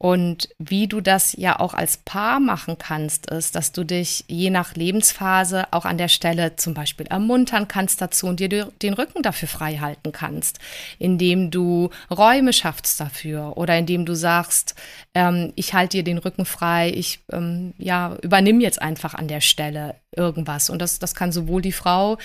Und 0.01 0.49
wie 0.57 0.87
du 0.87 0.99
das 0.99 1.33
ja 1.33 1.59
auch 1.59 1.75
als 1.75 1.97
Paar 1.97 2.39
machen 2.39 2.79
kannst, 2.79 3.29
ist, 3.29 3.55
dass 3.55 3.71
du 3.71 3.83
dich 3.83 4.25
je 4.27 4.49
nach 4.49 4.73
Lebensphase 4.73 5.67
auch 5.69 5.85
an 5.85 5.99
der 5.99 6.07
Stelle 6.07 6.55
zum 6.55 6.73
Beispiel 6.73 7.05
ermuntern 7.05 7.67
kannst 7.67 8.01
dazu 8.01 8.25
und 8.25 8.39
dir 8.39 8.49
den 8.49 8.93
Rücken 8.95 9.21
dafür 9.21 9.47
frei 9.47 9.77
halten 9.77 10.11
kannst, 10.11 10.57
indem 10.97 11.51
du 11.51 11.91
Räume 12.09 12.51
schaffst 12.51 12.99
dafür 12.99 13.57
oder 13.57 13.77
indem 13.77 14.07
du 14.07 14.15
sagst, 14.15 14.73
ähm, 15.13 15.53
ich 15.55 15.75
halte 15.75 15.97
dir 15.97 16.03
den 16.03 16.17
Rücken 16.17 16.45
frei, 16.45 16.89
ich 16.89 17.19
ähm, 17.31 17.75
ja, 17.77 18.17
übernimm 18.23 18.59
jetzt 18.59 18.81
einfach 18.81 19.13
an 19.13 19.27
der 19.27 19.41
Stelle 19.41 19.97
irgendwas. 20.15 20.71
Und 20.71 20.81
das, 20.81 20.97
das 20.97 21.13
kann 21.13 21.31
sowohl 21.31 21.61
die 21.61 21.71
Frau 21.71 22.17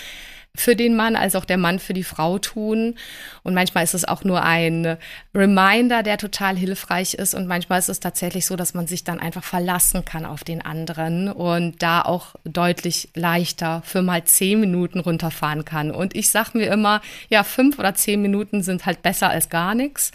für 0.56 0.74
den 0.74 0.96
Mann 0.96 1.16
als 1.16 1.36
auch 1.36 1.44
der 1.44 1.58
Mann 1.58 1.78
für 1.78 1.92
die 1.92 2.04
Frau 2.04 2.38
tun. 2.38 2.94
Und 3.42 3.54
manchmal 3.54 3.84
ist 3.84 3.94
es 3.94 4.04
auch 4.04 4.24
nur 4.24 4.42
ein 4.42 4.96
Reminder, 5.34 6.02
der 6.02 6.18
total 6.18 6.56
hilfreich 6.56 7.14
ist. 7.14 7.34
Und 7.34 7.46
manchmal 7.46 7.78
ist 7.78 7.88
es 7.88 8.00
tatsächlich 8.00 8.46
so, 8.46 8.56
dass 8.56 8.74
man 8.74 8.86
sich 8.86 9.04
dann 9.04 9.20
einfach 9.20 9.44
verlassen 9.44 10.04
kann 10.04 10.24
auf 10.24 10.44
den 10.44 10.62
anderen 10.62 11.30
und 11.30 11.82
da 11.82 12.02
auch 12.02 12.34
deutlich 12.44 13.10
leichter 13.14 13.82
für 13.84 14.02
mal 14.02 14.24
zehn 14.24 14.60
Minuten 14.60 15.00
runterfahren 15.00 15.64
kann. 15.64 15.90
Und 15.90 16.16
ich 16.16 16.30
sage 16.30 16.58
mir 16.58 16.66
immer, 16.66 17.00
ja, 17.28 17.44
fünf 17.44 17.78
oder 17.78 17.94
zehn 17.94 18.20
Minuten 18.22 18.62
sind 18.62 18.86
halt 18.86 19.02
besser 19.02 19.30
als 19.30 19.48
gar 19.48 19.74
nichts. 19.74 20.12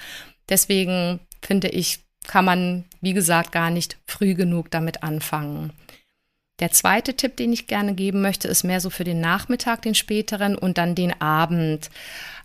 Deswegen 0.50 1.20
finde 1.42 1.70
ich, 1.70 2.00
kann 2.28 2.46
man, 2.46 2.86
wie 3.02 3.14
gesagt, 3.14 3.52
gar 3.52 3.72
nicht 3.72 3.98
früh 4.08 4.36
genug 4.36 4.70
damit 4.72 5.04
anfangen. 5.04 5.74
Der 6.62 6.72
zweite 6.72 7.16
Tipp, 7.16 7.36
den 7.38 7.52
ich 7.52 7.68
gerne 7.68 7.96
geben 7.96 8.22
möchte, 8.22 8.48
ist 8.48 8.64
mehr 8.64 8.80
so 8.80 8.90
für 8.92 9.04
den 9.04 9.20
Nachmittag, 9.20 9.82
den 9.82 9.96
späteren 9.96 10.56
und 10.56 10.78
dann 10.78 10.94
den 10.94 11.20
Abend. 11.20 11.90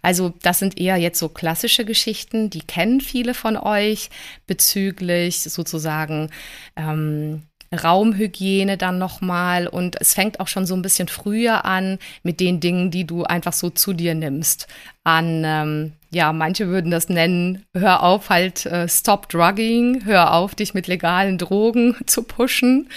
Also 0.01 0.33
das 0.43 0.59
sind 0.59 0.79
eher 0.79 0.97
jetzt 0.97 1.19
so 1.19 1.29
klassische 1.29 1.85
Geschichten, 1.85 2.49
die 2.49 2.63
kennen 2.63 3.01
viele 3.01 3.35
von 3.35 3.57
euch 3.57 4.09
bezüglich 4.47 5.43
sozusagen 5.43 6.31
ähm, 6.77 7.43
Raumhygiene 7.75 8.79
dann 8.79 8.99
nochmal 8.99 9.67
und 9.67 10.01
es 10.01 10.15
fängt 10.15 10.41
auch 10.41 10.49
schon 10.49 10.67
so 10.67 10.75
ein 10.75 10.83
bisschen 10.83 11.09
früher 11.09 11.65
an 11.65 11.99
mit 12.23 12.41
den 12.41 12.61
Dingen, 12.61 12.91
die 12.91 13.05
du 13.05 13.25
einfach 13.25 13.53
so 13.53 13.71
zu 13.71 13.93
dir 13.93 14.15
nimmst. 14.15 14.69
An 15.05 15.43
ähm, 15.45 15.93
ja, 16.17 16.33
manche 16.33 16.69
würden 16.69 16.91
das 16.91 17.11
nennen, 17.11 17.67
hör 17.75 18.03
auf, 18.03 18.31
halt, 18.31 18.65
äh, 18.65 18.89
stop 18.89 19.29
drugging, 19.29 20.07
hör 20.07 20.33
auf, 20.33 20.55
dich 20.55 20.73
mit 20.73 20.87
legalen 20.87 21.37
Drogen 21.37 21.95
zu 22.07 22.23
pushen. 22.23 22.89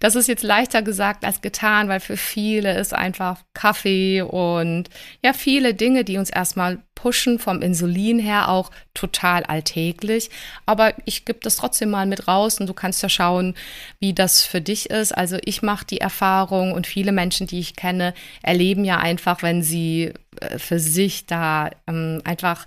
Das 0.00 0.16
ist 0.16 0.26
jetzt 0.26 0.42
leichter 0.42 0.82
gesagt 0.82 1.24
als 1.24 1.40
getan, 1.40 1.88
weil 1.88 2.00
für 2.00 2.16
viele 2.16 2.76
ist 2.76 2.92
einfach 2.92 3.38
Kaffee 3.54 4.22
und 4.22 4.90
ja, 5.22 5.32
viele 5.34 5.72
Dinge, 5.74 6.02
die 6.02 6.18
uns 6.18 6.30
erstmal 6.30 6.78
pushen, 6.94 7.38
vom 7.38 7.62
Insulin 7.62 8.18
her 8.18 8.48
auch 8.48 8.70
total 8.94 9.44
alltäglich. 9.44 10.30
Aber 10.66 10.94
ich 11.04 11.24
gebe 11.24 11.40
das 11.42 11.56
trotzdem 11.56 11.90
mal 11.90 12.06
mit 12.06 12.28
raus 12.28 12.60
und 12.60 12.66
du 12.66 12.74
kannst 12.74 13.02
ja 13.02 13.08
schauen, 13.08 13.54
wie 14.00 14.12
das 14.12 14.44
für 14.44 14.60
dich 14.60 14.90
ist. 14.90 15.12
Also 15.12 15.38
ich 15.44 15.62
mache 15.62 15.86
die 15.86 16.00
Erfahrung 16.00 16.72
und 16.72 16.86
viele 16.86 17.12
Menschen, 17.12 17.46
die 17.46 17.58
ich 17.58 17.76
kenne, 17.76 18.14
erleben 18.42 18.84
ja 18.84 18.98
einfach, 18.98 19.42
wenn 19.42 19.62
sie 19.62 20.12
äh, 20.40 20.58
für 20.58 20.78
sich 20.78 21.26
da 21.26 21.70
ähm, 21.86 22.20
einfach 22.24 22.66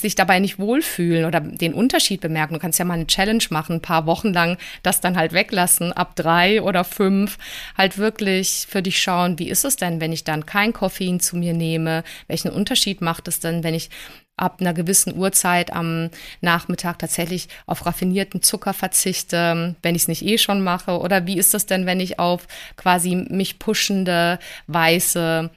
sich 0.00 0.14
dabei 0.14 0.38
nicht 0.38 0.58
wohlfühlen 0.58 1.24
oder 1.24 1.40
den 1.40 1.74
Unterschied 1.74 2.20
bemerken. 2.20 2.54
Du 2.54 2.60
kannst 2.60 2.78
ja 2.78 2.84
mal 2.84 2.94
eine 2.94 3.06
Challenge 3.06 3.44
machen, 3.50 3.76
ein 3.76 3.82
paar 3.82 4.06
Wochen 4.06 4.32
lang 4.32 4.58
das 4.82 5.00
dann 5.00 5.16
halt 5.16 5.32
weglassen, 5.32 5.92
ab 5.92 6.16
drei 6.16 6.62
oder 6.62 6.84
fünf, 6.84 7.38
halt 7.76 7.98
wirklich 7.98 8.66
für 8.68 8.82
dich 8.82 9.00
schauen, 9.00 9.38
wie 9.38 9.48
ist 9.48 9.64
es 9.64 9.76
denn, 9.76 10.00
wenn 10.00 10.12
ich 10.12 10.24
dann 10.24 10.46
kein 10.46 10.72
Koffein 10.72 11.20
zu 11.20 11.36
mir 11.36 11.52
nehme? 11.52 12.04
Welchen 12.28 12.50
Unterschied 12.50 13.00
macht 13.00 13.28
es 13.28 13.40
denn, 13.40 13.64
wenn 13.64 13.74
ich 13.74 13.90
ab 14.36 14.58
einer 14.60 14.72
gewissen 14.72 15.16
Uhrzeit 15.16 15.72
am 15.72 16.10
Nachmittag 16.40 16.98
tatsächlich 16.98 17.48
auf 17.66 17.86
raffinierten 17.86 18.42
Zucker 18.42 18.72
verzichte, 18.72 19.76
wenn 19.82 19.94
ich 19.94 20.02
es 20.02 20.08
nicht 20.08 20.24
eh 20.24 20.38
schon 20.38 20.62
mache? 20.62 20.98
Oder 20.98 21.26
wie 21.26 21.38
ist 21.38 21.54
das 21.54 21.66
denn, 21.66 21.86
wenn 21.86 22.00
ich 22.00 22.18
auf 22.18 22.46
quasi 22.76 23.14
mich 23.14 23.58
pushende 23.58 24.38
weiße 24.66 25.50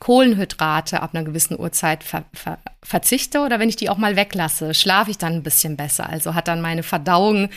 Kohlenhydrate 0.00 1.02
ab 1.02 1.14
einer 1.14 1.24
gewissen 1.24 1.58
Uhrzeit 1.58 2.02
ver, 2.02 2.24
ver, 2.32 2.58
verzichte 2.82 3.40
oder 3.40 3.60
wenn 3.60 3.68
ich 3.68 3.76
die 3.76 3.88
auch 3.88 3.96
mal 3.96 4.16
weglasse, 4.16 4.74
schlafe 4.74 5.10
ich 5.10 5.18
dann 5.18 5.34
ein 5.34 5.42
bisschen 5.42 5.76
besser. 5.76 6.08
Also 6.08 6.34
hat 6.34 6.48
dann 6.48 6.60
meine 6.60 6.82
Verdauung, 6.82 7.48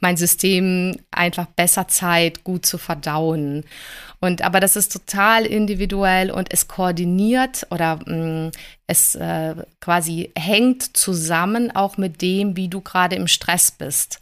mein 0.00 0.16
System 0.16 0.96
einfach 1.12 1.46
besser 1.46 1.86
Zeit, 1.86 2.42
gut 2.42 2.66
zu 2.66 2.76
verdauen. 2.76 3.64
Und 4.18 4.42
aber 4.42 4.58
das 4.60 4.74
ist 4.74 4.92
total 4.92 5.46
individuell 5.46 6.30
und 6.30 6.52
es 6.52 6.66
koordiniert 6.66 7.66
oder 7.70 8.00
mh, 8.04 8.48
mm, 8.48 8.50
es 8.88 9.14
äh, 9.14 9.54
quasi 9.80 10.32
hängt 10.36 10.96
zusammen 10.96 11.74
auch 11.74 11.98
mit 11.98 12.20
dem, 12.20 12.56
wie 12.56 12.68
du 12.68 12.80
gerade 12.80 13.16
im 13.16 13.28
Stress 13.28 13.70
bist. 13.70 14.20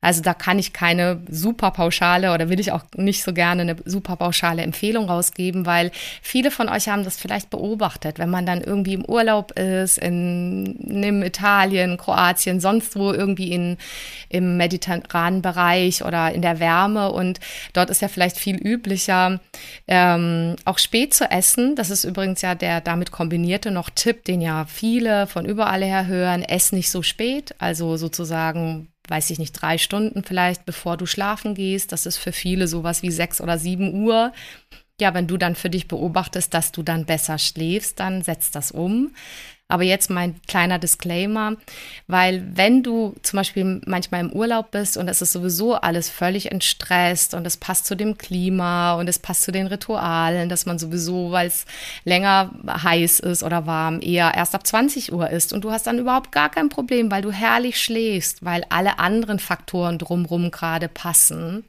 Also 0.00 0.22
da 0.22 0.32
kann 0.32 0.60
ich 0.60 0.72
keine 0.72 1.20
super 1.28 1.72
pauschale 1.72 2.32
oder 2.32 2.48
will 2.48 2.60
ich 2.60 2.70
auch 2.70 2.84
nicht 2.96 3.24
so 3.24 3.32
gerne 3.32 3.62
eine 3.62 3.76
super 3.84 4.14
pauschale 4.14 4.62
Empfehlung 4.62 5.10
rausgeben, 5.10 5.66
weil 5.66 5.90
viele 6.22 6.52
von 6.52 6.68
euch 6.68 6.88
haben 6.88 7.02
das 7.02 7.16
vielleicht 7.16 7.50
beobachtet, 7.50 8.20
wenn 8.20 8.30
man 8.30 8.46
dann 8.46 8.60
irgendwie 8.60 8.94
im 8.94 9.04
Urlaub 9.04 9.58
ist, 9.58 9.98
in, 9.98 10.76
in 10.76 11.22
Italien, 11.22 11.96
Kroatien, 11.96 12.60
sonst 12.60 12.94
wo 12.94 13.12
irgendwie 13.12 13.50
in, 13.50 13.76
im 14.28 14.56
mediterranen 14.56 15.42
Bereich 15.42 16.04
oder 16.04 16.30
in 16.30 16.42
der 16.42 16.60
Wärme 16.60 17.10
und 17.10 17.40
dort 17.72 17.90
ist 17.90 18.00
ja 18.00 18.06
vielleicht 18.06 18.36
viel 18.36 18.54
üblicher, 18.54 19.40
ähm, 19.88 20.54
auch 20.64 20.78
spät 20.78 21.12
zu 21.12 21.28
essen. 21.28 21.74
Das 21.74 21.90
ist 21.90 22.04
übrigens 22.04 22.40
ja 22.42 22.54
der 22.54 22.80
damit 22.80 23.10
kombinierte 23.10 23.72
noch 23.72 23.90
Tipp, 23.90 24.24
den 24.26 24.42
ja 24.42 24.64
viele 24.66 25.26
von 25.26 25.44
überall 25.44 25.82
her 25.82 26.06
hören, 26.06 26.42
ess 26.42 26.70
nicht 26.70 26.88
so 26.88 27.02
spät, 27.02 27.56
also 27.58 27.96
sozusagen 27.96 28.86
weiß 29.08 29.30
ich 29.30 29.38
nicht, 29.38 29.52
drei 29.52 29.78
Stunden 29.78 30.22
vielleicht, 30.22 30.64
bevor 30.66 30.96
du 30.96 31.06
schlafen 31.06 31.54
gehst. 31.54 31.92
Das 31.92 32.06
ist 32.06 32.18
für 32.18 32.32
viele 32.32 32.68
sowas 32.68 33.02
wie 33.02 33.10
sechs 33.10 33.40
oder 33.40 33.58
sieben 33.58 33.94
Uhr. 33.94 34.32
Ja, 35.00 35.14
wenn 35.14 35.26
du 35.26 35.36
dann 35.36 35.54
für 35.54 35.70
dich 35.70 35.88
beobachtest, 35.88 36.52
dass 36.54 36.72
du 36.72 36.82
dann 36.82 37.06
besser 37.06 37.38
schläfst, 37.38 38.00
dann 38.00 38.22
setzt 38.22 38.54
das 38.54 38.72
um. 38.72 39.14
Aber 39.70 39.82
jetzt 39.82 40.08
mein 40.08 40.40
kleiner 40.46 40.78
Disclaimer, 40.78 41.56
weil 42.06 42.42
wenn 42.54 42.82
du 42.82 43.14
zum 43.22 43.36
Beispiel 43.36 43.82
manchmal 43.84 44.22
im 44.22 44.32
Urlaub 44.32 44.70
bist 44.70 44.96
und 44.96 45.08
es 45.08 45.20
ist 45.20 45.32
sowieso 45.32 45.74
alles 45.74 46.08
völlig 46.08 46.50
entstresst 46.50 47.34
und 47.34 47.46
es 47.46 47.58
passt 47.58 47.84
zu 47.84 47.94
dem 47.94 48.16
Klima 48.16 48.94
und 48.94 49.08
es 49.08 49.18
passt 49.18 49.42
zu 49.42 49.52
den 49.52 49.66
Ritualen, 49.66 50.48
dass 50.48 50.64
man 50.64 50.78
sowieso, 50.78 51.32
weil 51.32 51.48
es 51.48 51.66
länger 52.04 52.50
heiß 52.66 53.20
ist 53.20 53.42
oder 53.42 53.66
warm, 53.66 54.00
eher 54.00 54.32
erst 54.34 54.54
ab 54.54 54.66
20 54.66 55.12
Uhr 55.12 55.28
ist 55.28 55.52
und 55.52 55.64
du 55.64 55.70
hast 55.70 55.86
dann 55.86 55.98
überhaupt 55.98 56.32
gar 56.32 56.48
kein 56.48 56.70
Problem, 56.70 57.10
weil 57.10 57.20
du 57.20 57.30
herrlich 57.30 57.78
schläfst, 57.78 58.42
weil 58.42 58.64
alle 58.70 58.98
anderen 58.98 59.38
Faktoren 59.38 59.98
drumherum 59.98 60.50
gerade 60.50 60.88
passen, 60.88 61.64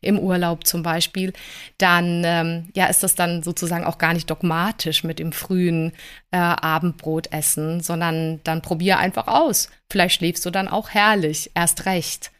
im 0.00 0.18
Urlaub 0.18 0.66
zum 0.66 0.82
Beispiel, 0.82 1.32
dann 1.78 2.22
ähm, 2.24 2.68
ja, 2.74 2.86
ist 2.86 3.02
das 3.02 3.14
dann 3.14 3.42
sozusagen 3.42 3.84
auch 3.84 3.98
gar 3.98 4.12
nicht 4.14 4.30
dogmatisch 4.30 5.04
mit 5.04 5.18
dem 5.18 5.32
frühen 5.32 5.92
äh, 6.30 6.38
Abendbrot 6.38 7.32
essen, 7.32 7.41
sondern 7.42 8.40
dann 8.44 8.62
probier 8.62 8.98
einfach 8.98 9.26
aus. 9.26 9.68
Vielleicht 9.90 10.16
schläfst 10.16 10.44
du 10.46 10.50
dann 10.50 10.68
auch 10.68 10.90
herrlich, 10.90 11.50
erst 11.54 11.84
recht. 11.86 12.30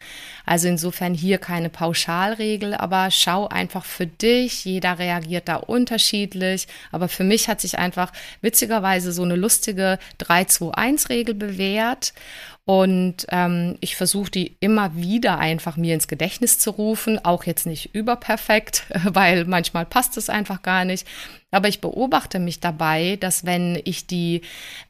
Also 0.45 0.69
insofern 0.69 1.15
hier 1.15 1.39
keine 1.39 1.69
Pauschalregel, 1.69 2.75
aber 2.75 3.11
schau 3.11 3.49
einfach 3.49 3.85
für 3.85 4.07
dich. 4.07 4.65
Jeder 4.65 4.99
reagiert 4.99 5.49
da 5.49 5.57
unterschiedlich. 5.57 6.67
Aber 6.91 7.09
für 7.09 7.25
mich 7.25 7.49
hat 7.49 7.61
sich 7.61 7.79
einfach 7.79 8.13
witzigerweise 8.41 9.13
so 9.13 9.23
eine 9.23 9.37
lustige 9.37 9.99
3-2-1-Regel 10.21 11.35
bewährt. 11.35 12.13
Und 12.65 13.27
ähm, 13.31 13.77
ich 13.81 13.97
versuche 13.97 14.31
die 14.31 14.57
immer 14.61 14.95
wieder 14.95 15.39
einfach 15.39 15.77
mir 15.77 15.95
ins 15.95 16.07
Gedächtnis 16.07 16.61
zu 16.61 16.71
rufen, 16.71 17.19
auch 17.25 17.43
jetzt 17.43 17.67
nicht 17.67 17.93
überperfekt, 17.93 18.85
weil 19.05 19.47
manchmal 19.47 19.85
passt 19.85 20.17
es 20.17 20.31
einfach 20.31 20.63
gar 20.63 20.85
nicht. 20.85 21.07
Aber 21.51 21.69
ich 21.69 21.81
beobachte 21.81 22.39
mich 22.39 22.61
dabei, 22.61 23.17
dass 23.21 23.45
wenn 23.45 23.81
ich 23.85 24.07
die 24.07 24.43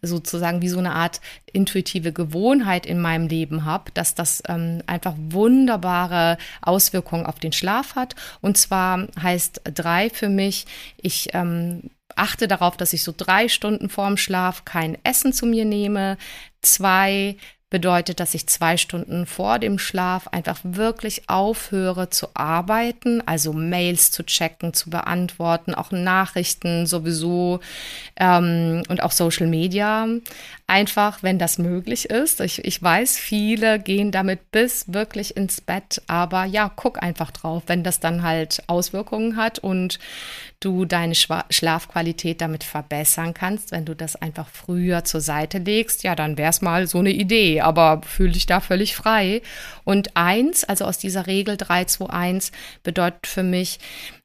sozusagen 0.02 0.60
wie 0.60 0.68
so 0.68 0.78
eine 0.78 0.94
Art 0.94 1.22
intuitive 1.52 2.12
Gewohnheit 2.12 2.84
in 2.84 3.00
meinem 3.00 3.26
Leben 3.26 3.64
habe, 3.64 3.90
dass 3.94 4.14
das 4.14 4.42
ähm, 4.48 4.82
einfach 4.86 5.14
wunderbare 5.16 6.36
Auswirkungen 6.60 7.24
auf 7.24 7.38
den 7.38 7.52
Schlaf 7.52 7.96
hat. 7.96 8.14
Und 8.42 8.58
zwar 8.58 9.08
heißt 9.20 9.62
drei 9.74 10.10
für 10.10 10.28
mich, 10.28 10.66
ich 10.98 11.30
ähm, 11.32 11.90
achte 12.16 12.48
darauf, 12.48 12.76
dass 12.76 12.92
ich 12.92 13.02
so 13.02 13.14
drei 13.16 13.48
Stunden 13.48 13.88
vorm 13.88 14.18
Schlaf 14.18 14.66
kein 14.66 14.98
Essen 15.04 15.32
zu 15.32 15.46
mir 15.46 15.64
nehme. 15.64 16.18
Zwei, 16.60 17.36
bedeutet, 17.72 18.20
dass 18.20 18.34
ich 18.34 18.46
zwei 18.46 18.76
Stunden 18.76 19.26
vor 19.26 19.58
dem 19.58 19.78
Schlaf 19.78 20.28
einfach 20.28 20.60
wirklich 20.62 21.28
aufhöre 21.28 22.10
zu 22.10 22.28
arbeiten, 22.34 23.26
also 23.26 23.54
Mails 23.54 24.10
zu 24.12 24.24
checken, 24.24 24.74
zu 24.74 24.90
beantworten, 24.90 25.74
auch 25.74 25.90
Nachrichten 25.90 26.86
sowieso 26.86 27.60
ähm, 28.16 28.82
und 28.88 29.02
auch 29.02 29.10
Social 29.10 29.46
Media. 29.46 30.06
Einfach, 30.66 31.22
wenn 31.22 31.38
das 31.38 31.58
möglich 31.58 32.10
ist. 32.10 32.40
Ich, 32.40 32.64
ich 32.64 32.80
weiß, 32.82 33.16
viele 33.16 33.78
gehen 33.78 34.12
damit 34.12 34.52
bis 34.52 34.92
wirklich 34.92 35.36
ins 35.36 35.60
Bett, 35.60 36.02
aber 36.06 36.44
ja, 36.44 36.70
guck 36.74 37.02
einfach 37.02 37.30
drauf, 37.30 37.64
wenn 37.66 37.82
das 37.82 38.00
dann 38.00 38.22
halt 38.22 38.62
Auswirkungen 38.68 39.36
hat 39.36 39.58
und 39.58 39.98
du 40.64 40.84
deine 40.84 41.14
Schlafqualität 41.14 42.40
damit 42.40 42.64
verbessern 42.64 43.34
kannst, 43.34 43.72
wenn 43.72 43.84
du 43.84 43.94
das 43.94 44.16
einfach 44.16 44.48
früher 44.48 45.04
zur 45.04 45.20
Seite 45.20 45.58
legst, 45.58 46.04
ja, 46.04 46.14
dann 46.14 46.38
wäre 46.38 46.50
es 46.50 46.62
mal 46.62 46.86
so 46.86 46.98
eine 46.98 47.10
Idee, 47.10 47.61
aber 47.62 48.00
fühle 48.06 48.32
dich 48.32 48.46
da 48.46 48.60
völlig 48.60 48.94
frei. 48.94 49.42
Und 49.84 50.16
eins, 50.16 50.64
also 50.64 50.84
aus 50.84 50.98
dieser 50.98 51.26
Regel 51.26 51.56
3, 51.56 51.84
2, 51.84 52.06
1, 52.10 52.52
bedeutet 52.82 53.26
für 53.26 53.42
mich, 53.42 53.78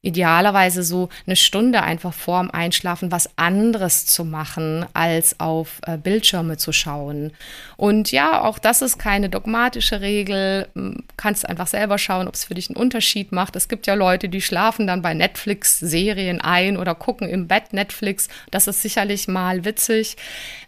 idealerweise 0.08 0.84
so 0.84 1.10
eine 1.26 1.36
Stunde 1.36 1.84
einfach 1.84 2.14
vorm 2.14 2.50
Einschlafen 2.50 3.12
was 3.12 3.30
anderes 3.38 4.06
zu 4.06 4.24
machen, 4.24 4.86
als 4.94 5.40
auf 5.42 5.82
äh, 5.86 5.98
Bildschirme 5.98 6.56
zu 6.56 6.72
schauen. 6.72 7.34
Und 7.76 8.14
ja, 8.14 8.42
auch 8.42 8.58
das 8.58 8.82
ist 8.82 9.00
keine 9.00 9.30
dogmatische 9.30 10.00
Regel. 10.00 10.70
Kannst 11.18 11.50
einfach 11.50 11.68
selber 11.68 11.98
schauen, 11.98 12.30
ob 12.30 12.36
es 12.36 12.46
für 12.46 12.54
dich 12.54 12.70
einen 12.70 12.78
Unterschied 12.78 13.34
macht. 13.34 13.58
Es 13.58 13.68
gibt 13.68 13.86
ja 13.86 13.96
Leute, 13.96 14.30
die 14.30 14.42
schlafen 14.42 14.88
dann 14.88 15.02
bei 15.02 15.14
Netflix-Serien 15.14 16.40
ein 16.40 16.78
oder 16.78 16.96
gucken 16.96 17.28
im 17.28 17.50
Bett 17.50 17.74
Netflix. 17.74 18.30
Das 18.50 18.68
ist 18.68 18.82
sicherlich 18.82 19.28
mal 19.28 19.66
witzig, 19.66 20.16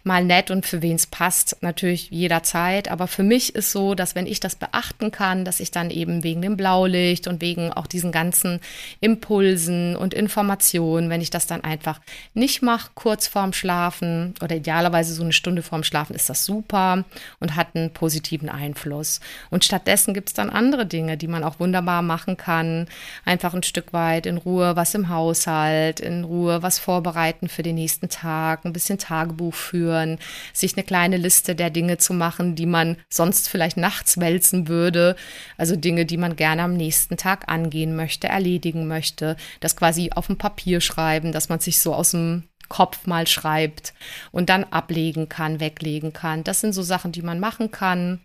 mal 0.04 0.22
nett 0.22 0.50
und 0.50 0.66
für 0.66 0.82
wen 0.82 0.96
es 0.96 1.06
passt, 1.06 1.56
natürlich 1.62 2.10
jederzeit. 2.10 2.59
Aber 2.88 3.06
für 3.06 3.22
mich 3.22 3.54
ist 3.54 3.72
so, 3.72 3.94
dass 3.94 4.14
wenn 4.14 4.26
ich 4.26 4.40
das 4.40 4.54
beachten 4.54 5.10
kann, 5.10 5.44
dass 5.44 5.60
ich 5.60 5.70
dann 5.70 5.90
eben 5.90 6.22
wegen 6.22 6.42
dem 6.42 6.56
Blaulicht 6.56 7.26
und 7.26 7.40
wegen 7.40 7.72
auch 7.72 7.86
diesen 7.86 8.12
ganzen 8.12 8.60
Impulsen 9.00 9.20
Impulsen 9.60 9.96
und 9.96 10.14
Informationen, 10.14 11.10
wenn 11.10 11.20
ich 11.20 11.30
das 11.30 11.46
dann 11.46 11.62
einfach 11.62 12.00
nicht 12.34 12.62
mache, 12.62 12.90
kurz 12.94 13.26
vorm 13.26 13.52
Schlafen 13.52 14.34
oder 14.42 14.56
idealerweise 14.56 15.14
so 15.14 15.22
eine 15.22 15.32
Stunde 15.32 15.62
vorm 15.62 15.84
Schlafen, 15.84 16.16
ist 16.16 16.28
das 16.28 16.44
super 16.44 17.04
und 17.38 17.56
hat 17.56 17.68
einen 17.74 17.92
positiven 17.92 18.48
Einfluss. 18.48 19.20
Und 19.50 19.64
stattdessen 19.64 20.14
gibt 20.14 20.28
es 20.28 20.34
dann 20.34 20.50
andere 20.50 20.86
Dinge, 20.86 21.16
die 21.16 21.28
man 21.28 21.44
auch 21.44 21.60
wunderbar 21.60 22.02
machen 22.02 22.36
kann. 22.36 22.86
Einfach 23.24 23.54
ein 23.54 23.62
Stück 23.62 23.92
weit 23.92 24.26
in 24.26 24.36
Ruhe 24.36 24.76
was 24.76 24.94
im 24.94 25.08
Haushalt, 25.08 26.00
in 26.00 26.24
Ruhe 26.24 26.62
was 26.62 26.78
vorbereiten 26.78 27.48
für 27.48 27.62
den 27.62 27.76
nächsten 27.76 28.08
Tag, 28.08 28.64
ein 28.64 28.72
bisschen 28.72 28.98
Tagebuch 28.98 29.54
führen, 29.54 30.18
sich 30.52 30.76
eine 30.76 30.84
kleine 30.84 31.16
Liste 31.16 31.54
der 31.54 31.70
Dinge 31.70 31.98
zu 31.98 32.14
machen, 32.14 32.49
die 32.54 32.66
man 32.66 32.96
sonst 33.08 33.48
vielleicht 33.48 33.76
nachts 33.76 34.18
wälzen 34.18 34.68
würde. 34.68 35.16
Also 35.56 35.76
Dinge, 35.76 36.06
die 36.06 36.16
man 36.16 36.36
gerne 36.36 36.62
am 36.62 36.74
nächsten 36.74 37.16
Tag 37.16 37.50
angehen 37.50 37.96
möchte, 37.96 38.28
erledigen 38.28 38.86
möchte 38.86 39.36
das 39.60 39.76
quasi 39.76 40.10
auf 40.14 40.26
dem 40.26 40.38
Papier 40.38 40.80
schreiben, 40.80 41.32
dass 41.32 41.48
man 41.48 41.60
sich 41.60 41.80
so 41.80 41.94
aus 41.94 42.12
dem 42.12 42.44
Kopf 42.68 43.06
mal 43.06 43.26
schreibt 43.26 43.94
und 44.30 44.48
dann 44.48 44.64
ablegen 44.64 45.28
kann, 45.28 45.60
weglegen 45.60 46.12
kann. 46.12 46.44
Das 46.44 46.60
sind 46.60 46.72
so 46.72 46.82
Sachen, 46.82 47.12
die 47.12 47.22
man 47.22 47.40
machen 47.40 47.70
kann 47.70 48.20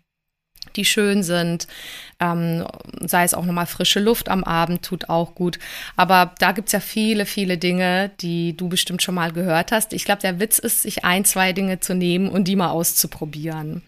die 0.75 0.85
schön 0.85 1.23
sind. 1.23 1.67
Ähm, 2.19 2.65
sei 3.01 3.23
es 3.23 3.33
auch 3.33 3.45
nochmal 3.45 3.65
frische 3.65 3.99
Luft 3.99 4.29
am 4.29 4.43
Abend, 4.43 4.83
tut 4.83 5.09
auch 5.09 5.35
gut. 5.35 5.59
Aber 5.95 6.33
da 6.39 6.51
gibt 6.53 6.69
es 6.69 6.71
ja 6.71 6.79
viele, 6.79 7.25
viele 7.25 7.57
Dinge, 7.57 8.11
die 8.21 8.55
du 8.55 8.69
bestimmt 8.69 9.01
schon 9.01 9.15
mal 9.15 9.31
gehört 9.31 9.71
hast. 9.71 9.93
Ich 9.93 10.05
glaube, 10.05 10.21
der 10.21 10.39
Witz 10.39 10.59
ist, 10.59 10.83
sich 10.83 11.03
ein, 11.03 11.25
zwei 11.25 11.53
Dinge 11.53 11.79
zu 11.79 11.93
nehmen 11.93 12.29
und 12.29 12.47
die 12.47 12.55
mal 12.55 12.69
auszuprobieren. 12.69 13.81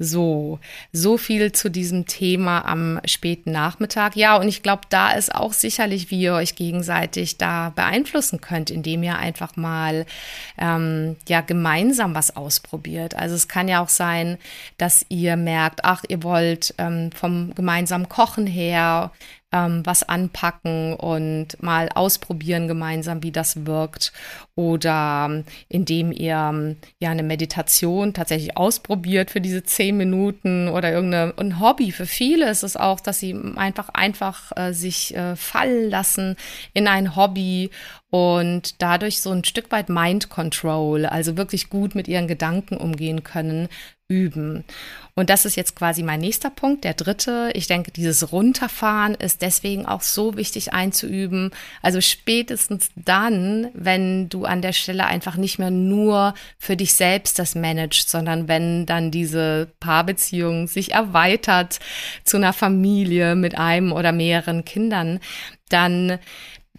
So, 0.00 0.60
so 0.92 1.18
viel 1.18 1.50
zu 1.50 1.70
diesem 1.70 2.06
Thema 2.06 2.60
am 2.60 3.00
späten 3.04 3.50
Nachmittag. 3.50 4.14
Ja, 4.14 4.36
und 4.36 4.46
ich 4.46 4.62
glaube, 4.62 4.82
da 4.90 5.10
ist 5.10 5.34
auch 5.34 5.52
sicherlich, 5.52 6.12
wie 6.12 6.20
ihr 6.20 6.34
euch 6.34 6.54
gegenseitig 6.54 7.36
da 7.36 7.70
beeinflussen 7.70 8.40
könnt, 8.40 8.70
indem 8.70 9.02
ihr 9.02 9.18
einfach 9.18 9.56
mal 9.56 10.06
ähm, 10.56 11.16
ja 11.28 11.40
gemeinsam 11.40 12.14
was 12.14 12.36
ausprobiert. 12.36 13.16
Also 13.16 13.34
es 13.34 13.48
kann 13.48 13.66
ja 13.66 13.82
auch 13.82 13.88
sein, 13.88 14.38
dass 14.76 15.04
ihr 15.08 15.36
merkt, 15.36 15.84
ach, 15.84 16.04
ihr 16.06 16.22
wollt 16.22 16.74
ähm, 16.78 17.10
vom 17.10 17.52
gemeinsamen 17.56 18.08
Kochen 18.08 18.46
her 18.46 19.10
ähm, 19.52 19.82
was 19.84 20.02
anpacken 20.02 20.94
und 20.94 21.62
mal 21.62 21.88
ausprobieren 21.94 22.68
gemeinsam, 22.68 23.22
wie 23.22 23.32
das 23.32 23.66
wirkt. 23.66 24.12
Oder 24.54 25.28
ähm, 25.30 25.44
indem 25.68 26.12
ihr 26.12 26.50
ähm, 26.50 26.76
ja 26.98 27.10
eine 27.10 27.22
Meditation 27.22 28.12
tatsächlich 28.12 28.56
ausprobiert 28.56 29.30
für 29.30 29.40
diese 29.40 29.62
zehn 29.62 29.96
Minuten 29.96 30.68
oder 30.68 30.92
irgendein 30.92 31.36
ein 31.38 31.60
Hobby. 31.60 31.92
Für 31.92 32.06
viele 32.06 32.50
ist 32.50 32.62
es 32.62 32.76
auch, 32.76 33.00
dass 33.00 33.20
sie 33.20 33.34
einfach 33.56 33.88
einfach 33.90 34.52
äh, 34.56 34.72
sich 34.72 35.14
äh, 35.16 35.36
fallen 35.36 35.88
lassen 35.90 36.36
in 36.74 36.88
ein 36.88 37.16
Hobby 37.16 37.70
und 38.10 38.80
dadurch 38.80 39.20
so 39.20 39.30
ein 39.30 39.44
Stück 39.44 39.70
weit 39.70 39.88
Mind 39.88 40.30
Control, 40.30 41.06
also 41.06 41.36
wirklich 41.36 41.68
gut 41.68 41.94
mit 41.94 42.08
ihren 42.08 42.28
Gedanken 42.28 42.76
umgehen 42.76 43.22
können, 43.22 43.68
üben. 44.08 44.64
Und 45.14 45.28
das 45.28 45.44
ist 45.44 45.56
jetzt 45.56 45.76
quasi 45.76 46.02
mein 46.02 46.20
nächster 46.20 46.48
Punkt, 46.48 46.84
der 46.84 46.94
dritte. 46.94 47.50
Ich 47.52 47.66
denke, 47.66 47.90
dieses 47.90 48.32
Runterfahren 48.32 49.14
ist 49.14 49.42
deswegen 49.42 49.84
auch 49.84 50.00
so 50.00 50.36
wichtig 50.36 50.72
einzuüben. 50.72 51.50
Also 51.82 52.00
spätestens 52.00 52.88
dann, 52.94 53.68
wenn 53.74 54.30
du 54.30 54.46
an 54.46 54.62
der 54.62 54.72
Stelle 54.72 55.04
einfach 55.06 55.36
nicht 55.36 55.58
mehr 55.58 55.70
nur 55.70 56.34
für 56.56 56.76
dich 56.76 56.94
selbst 56.94 57.38
das 57.38 57.54
managst, 57.54 58.08
sondern 58.08 58.48
wenn 58.48 58.86
dann 58.86 59.10
diese 59.10 59.68
Paarbeziehung 59.80 60.68
sich 60.68 60.92
erweitert 60.92 61.78
zu 62.24 62.38
einer 62.38 62.54
Familie 62.54 63.34
mit 63.34 63.58
einem 63.58 63.92
oder 63.92 64.12
mehreren 64.12 64.64
Kindern, 64.64 65.20
dann 65.68 66.18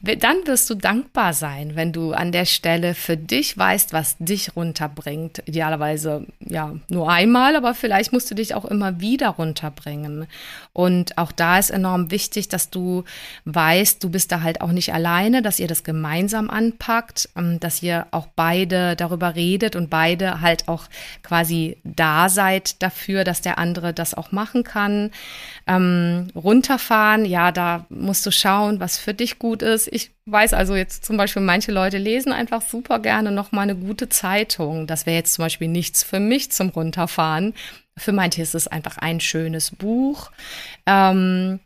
dann 0.01 0.38
wirst 0.45 0.69
du 0.69 0.75
dankbar 0.75 1.33
sein, 1.33 1.75
wenn 1.75 1.91
du 1.91 2.13
an 2.13 2.31
der 2.31 2.45
Stelle 2.45 2.93
für 2.93 3.17
dich 3.17 3.57
weißt, 3.57 3.91
was 3.91 4.15
dich 4.17 4.55
runterbringt. 4.55 5.43
Idealerweise 5.45 6.25
ja 6.39 6.73
nur 6.88 7.12
einmal, 7.12 7.57
aber 7.57 7.73
vielleicht 7.73 8.13
musst 8.13 8.31
du 8.31 8.35
dich 8.35 8.55
auch 8.55 8.63
immer 8.63 9.01
wieder 9.01 9.29
runterbringen. 9.29 10.27
Und 10.71 11.17
auch 11.17 11.33
da 11.33 11.59
ist 11.59 11.69
enorm 11.69 12.12
wichtig, 12.12 12.47
dass 12.47 12.69
du 12.69 13.03
weißt, 13.43 14.01
du 14.01 14.09
bist 14.09 14.31
da 14.31 14.41
halt 14.41 14.62
auch 14.62 14.71
nicht 14.71 14.93
alleine, 14.93 15.41
dass 15.41 15.59
ihr 15.59 15.67
das 15.67 15.83
gemeinsam 15.83 16.49
anpackt, 16.49 17.27
ähm, 17.35 17.59
dass 17.59 17.83
ihr 17.83 18.07
auch 18.12 18.27
beide 18.35 18.95
darüber 18.95 19.35
redet 19.35 19.75
und 19.75 19.89
beide 19.89 20.39
halt 20.39 20.69
auch 20.69 20.85
quasi 21.23 21.77
da 21.83 22.29
seid 22.29 22.81
dafür, 22.81 23.25
dass 23.25 23.41
der 23.41 23.57
andere 23.57 23.93
das 23.93 24.13
auch 24.13 24.31
machen 24.31 24.63
kann. 24.63 25.12
Ähm, 25.67 26.27
runterfahren, 26.35 27.25
ja, 27.25 27.51
da 27.51 27.85
musst 27.89 28.25
du 28.25 28.31
schauen, 28.31 28.79
was 28.79 28.97
für 28.97 29.13
dich 29.13 29.39
gut 29.39 29.62
ist 29.62 29.88
Ich 29.91 30.12
weiß 30.25 30.54
also 30.54 30.75
jetzt 30.75 31.06
zum 31.06 31.17
Beispiel, 31.17 31.41
manche 31.41 31.71
Leute 31.71 31.97
lesen 31.97 32.32
einfach 32.32 32.62
super 32.62 32.99
gerne 32.99 33.32
noch 33.32 33.52
mal 33.52 33.62
eine 33.62 33.75
gute 33.75 34.10
Zeitung. 34.10 34.88
Das 34.88 35.06
wäre 35.06 35.17
jetzt 35.17 35.34
zum 35.34 35.45
Beispiel 35.45 35.67
nichts 35.67 36.04
für 36.04 36.19
mich 36.19 36.52
zum 36.52 36.69
Runterfahren. 36.69 37.54
Für 37.97 38.12
manche 38.12 38.41
ist 38.41 38.56
es 38.56 38.67
einfach 38.67 38.97
ein 38.97 39.19
schönes 39.19 39.71
Buch. 39.71 40.32
Ähm, 40.86 41.60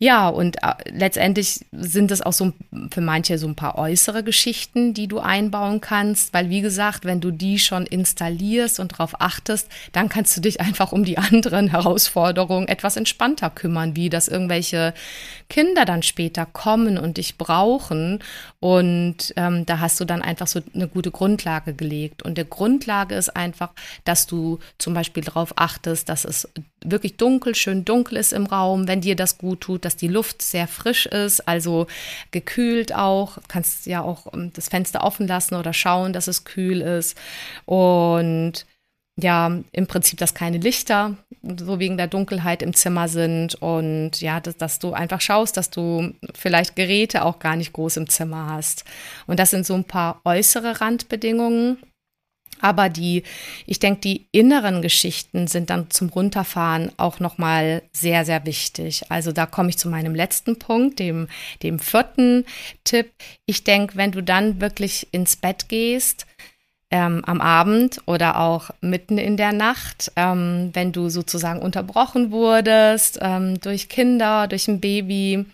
ja, 0.00 0.28
und 0.28 0.56
äh, 0.62 0.74
letztendlich 0.90 1.64
sind 1.70 2.10
es 2.10 2.20
auch 2.20 2.32
so 2.32 2.52
für 2.90 3.00
manche 3.00 3.38
so 3.38 3.46
ein 3.46 3.54
paar 3.54 3.78
äußere 3.78 4.24
Geschichten, 4.24 4.92
die 4.92 5.06
du 5.06 5.20
einbauen 5.20 5.80
kannst, 5.80 6.34
weil 6.34 6.50
wie 6.50 6.62
gesagt, 6.62 7.04
wenn 7.04 7.20
du 7.20 7.30
die 7.30 7.60
schon 7.60 7.86
installierst 7.86 8.80
und 8.80 8.92
darauf 8.92 9.20
achtest, 9.20 9.68
dann 9.92 10.08
kannst 10.08 10.36
du 10.36 10.40
dich 10.40 10.60
einfach 10.60 10.90
um 10.90 11.04
die 11.04 11.16
anderen 11.18 11.68
Herausforderungen 11.68 12.66
etwas 12.66 12.96
entspannter 12.96 13.50
kümmern, 13.50 13.94
wie 13.94 14.10
dass 14.10 14.26
irgendwelche 14.26 14.94
Kinder 15.48 15.84
dann 15.84 16.02
später 16.02 16.44
kommen 16.44 16.98
und 16.98 17.16
dich 17.16 17.38
brauchen. 17.38 18.18
Und 18.58 19.32
ähm, 19.36 19.64
da 19.64 19.78
hast 19.78 20.00
du 20.00 20.04
dann 20.04 20.22
einfach 20.22 20.48
so 20.48 20.60
eine 20.74 20.88
gute 20.88 21.12
Grundlage 21.12 21.72
gelegt. 21.72 22.24
Und 22.24 22.36
der 22.36 22.46
Grundlage 22.46 23.14
ist 23.14 23.36
einfach, 23.36 23.70
dass 24.04 24.26
du 24.26 24.58
zum 24.78 24.92
Beispiel 24.92 25.22
darauf 25.22 25.52
achtest, 25.56 26.08
dass 26.08 26.24
es 26.24 26.48
wirklich 26.84 27.16
dunkel, 27.16 27.54
schön 27.54 27.84
dunkel 27.84 28.18
ist 28.18 28.32
im 28.32 28.46
Raum, 28.46 28.86
wenn 28.86 29.00
dir 29.00 29.16
das 29.16 29.38
gut 29.38 29.62
tut, 29.62 29.84
dass 29.84 29.96
die 29.96 30.08
Luft 30.08 30.42
sehr 30.42 30.68
frisch 30.68 31.06
ist, 31.06 31.48
also 31.48 31.86
gekühlt 32.30 32.94
auch. 32.94 33.36
Du 33.36 33.42
kannst 33.48 33.86
ja 33.86 34.02
auch 34.02 34.32
ähm, 34.32 34.52
das 34.54 34.68
Fenster 34.68 35.02
offen 35.02 35.26
lassen 35.26 35.54
oder 35.56 35.72
schauen, 35.72 36.12
dass 36.12 36.28
es 36.28 36.44
kühl 36.44 36.80
ist. 36.80 37.18
Und 37.64 38.66
ja, 39.16 39.60
im 39.72 39.86
Prinzip, 39.86 40.18
dass 40.18 40.34
keine 40.34 40.58
Lichter 40.58 41.16
so 41.58 41.78
wegen 41.78 41.96
der 41.96 42.06
Dunkelheit 42.08 42.62
im 42.62 42.74
Zimmer 42.74 43.08
sind 43.08 43.54
und 43.56 44.20
ja, 44.20 44.40
dass, 44.40 44.56
dass, 44.56 44.78
du 44.78 44.92
einfach 44.92 45.20
schaust, 45.20 45.56
dass 45.56 45.70
du 45.70 46.14
vielleicht 46.34 46.74
Geräte 46.74 47.24
auch 47.24 47.38
gar 47.38 47.56
nicht 47.56 47.72
groß 47.72 47.98
im 47.98 48.08
Zimmer 48.08 48.48
hast. 48.48 48.84
Und 49.26 49.38
das 49.38 49.50
sind 49.50 49.66
so 49.66 49.74
ein 49.74 49.84
paar 49.84 50.20
äußere 50.24 50.80
Randbedingungen. 50.80 51.78
Aber 52.64 52.88
die, 52.88 53.24
ich 53.66 53.78
denke, 53.78 54.00
die 54.00 54.24
inneren 54.32 54.80
Geschichten 54.80 55.48
sind 55.48 55.68
dann 55.68 55.90
zum 55.90 56.08
Runterfahren 56.08 56.90
auch 56.96 57.20
nochmal 57.20 57.82
sehr, 57.92 58.24
sehr 58.24 58.46
wichtig. 58.46 59.02
Also 59.10 59.32
da 59.32 59.44
komme 59.44 59.68
ich 59.68 59.76
zu 59.76 59.90
meinem 59.90 60.14
letzten 60.14 60.58
Punkt, 60.58 60.98
dem, 60.98 61.28
dem 61.62 61.78
vierten 61.78 62.46
Tipp. 62.82 63.10
Ich 63.44 63.64
denke, 63.64 63.96
wenn 63.96 64.12
du 64.12 64.22
dann 64.22 64.62
wirklich 64.62 65.08
ins 65.12 65.36
Bett 65.36 65.68
gehst, 65.68 66.24
ähm, 66.90 67.22
am 67.26 67.42
Abend 67.42 68.00
oder 68.06 68.40
auch 68.40 68.70
mitten 68.80 69.18
in 69.18 69.36
der 69.36 69.52
Nacht, 69.52 70.10
ähm, 70.16 70.70
wenn 70.72 70.90
du 70.90 71.10
sozusagen 71.10 71.60
unterbrochen 71.60 72.30
wurdest 72.30 73.18
ähm, 73.20 73.60
durch 73.60 73.90
Kinder, 73.90 74.48
durch 74.48 74.68
ein 74.68 74.80
Baby 74.80 75.44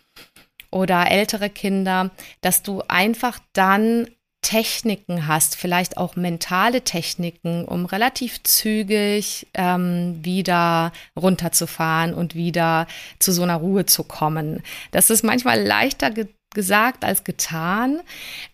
oder 0.70 1.10
ältere 1.10 1.50
Kinder, 1.50 2.10
dass 2.40 2.62
du 2.62 2.84
einfach 2.86 3.40
dann 3.52 4.06
Techniken 4.42 5.26
hast, 5.26 5.54
vielleicht 5.54 5.96
auch 5.96 6.16
mentale 6.16 6.82
Techniken, 6.82 7.64
um 7.64 7.84
relativ 7.84 8.42
zügig 8.42 9.46
ähm, 9.54 10.18
wieder 10.22 10.92
runterzufahren 11.14 12.14
und 12.14 12.34
wieder 12.34 12.86
zu 13.18 13.32
so 13.32 13.42
einer 13.42 13.56
Ruhe 13.56 13.86
zu 13.86 14.02
kommen. 14.02 14.62
Das 14.92 15.10
ist 15.10 15.24
manchmal 15.24 15.62
leichter 15.62 16.10
gesagt 16.52 17.04
als 17.04 17.22
getan. 17.22 18.00